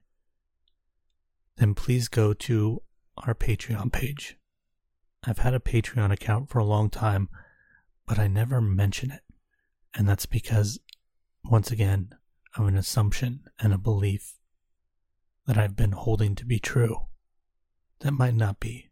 then 1.58 1.74
please 1.74 2.08
go 2.08 2.34
to 2.34 2.82
our 3.18 3.34
Patreon 3.34 3.92
page. 3.92 4.38
I've 5.24 5.40
had 5.40 5.54
a 5.54 5.60
Patreon 5.60 6.12
account 6.12 6.50
for 6.50 6.60
a 6.60 6.66
long 6.66 6.90
time, 6.90 7.30
but 8.06 8.20
I 8.20 8.28
never 8.28 8.62
mention 8.62 9.12
it. 9.12 9.22
And 9.94 10.08
that's 10.08 10.26
because, 10.26 10.80
once 11.44 11.72
again, 11.72 12.10
of 12.58 12.68
an 12.68 12.78
assumption 12.78 13.46
and 13.60 13.74
a 13.74 13.78
belief 13.78 14.36
that 15.48 15.58
I've 15.58 15.76
been 15.76 15.94
holding 15.94 16.36
to 16.36 16.46
be 16.46 16.60
true. 16.60 17.08
That 18.00 18.12
might 18.12 18.36
not 18.36 18.60
be. 18.60 18.90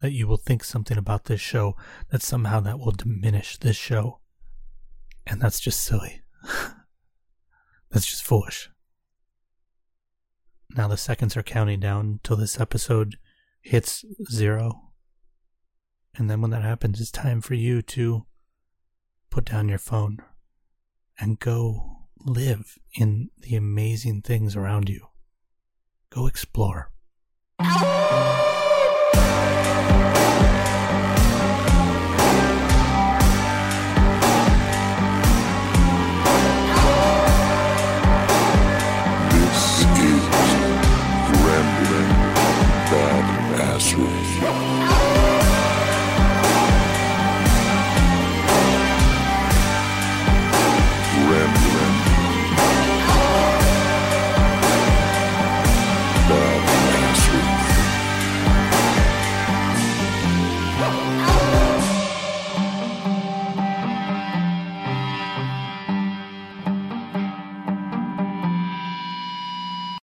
That 0.00 0.12
you 0.12 0.26
will 0.26 0.36
think 0.36 0.64
something 0.64 0.98
about 0.98 1.24
this 1.24 1.40
show, 1.40 1.76
that 2.10 2.22
somehow 2.22 2.60
that 2.60 2.78
will 2.78 2.92
diminish 2.92 3.56
this 3.56 3.76
show. 3.76 4.20
And 5.26 5.40
that's 5.40 5.60
just 5.60 5.80
silly. 5.80 6.22
that's 7.90 8.06
just 8.06 8.24
foolish. 8.24 8.68
Now 10.76 10.88
the 10.88 10.96
seconds 10.96 11.36
are 11.36 11.42
counting 11.42 11.78
down 11.78 12.20
till 12.24 12.36
this 12.36 12.58
episode 12.58 13.16
hits 13.60 14.04
zero. 14.30 14.90
And 16.16 16.28
then 16.28 16.40
when 16.40 16.50
that 16.50 16.62
happens, 16.62 17.00
it's 17.00 17.10
time 17.10 17.40
for 17.40 17.54
you 17.54 17.80
to 17.82 18.26
put 19.30 19.44
down 19.44 19.68
your 19.68 19.78
phone 19.78 20.18
and 21.18 21.38
go 21.38 22.08
live 22.18 22.78
in 22.98 23.30
the 23.38 23.54
amazing 23.54 24.22
things 24.22 24.56
around 24.56 24.88
you. 24.88 25.08
Go 26.10 26.26
explore. 26.26 26.90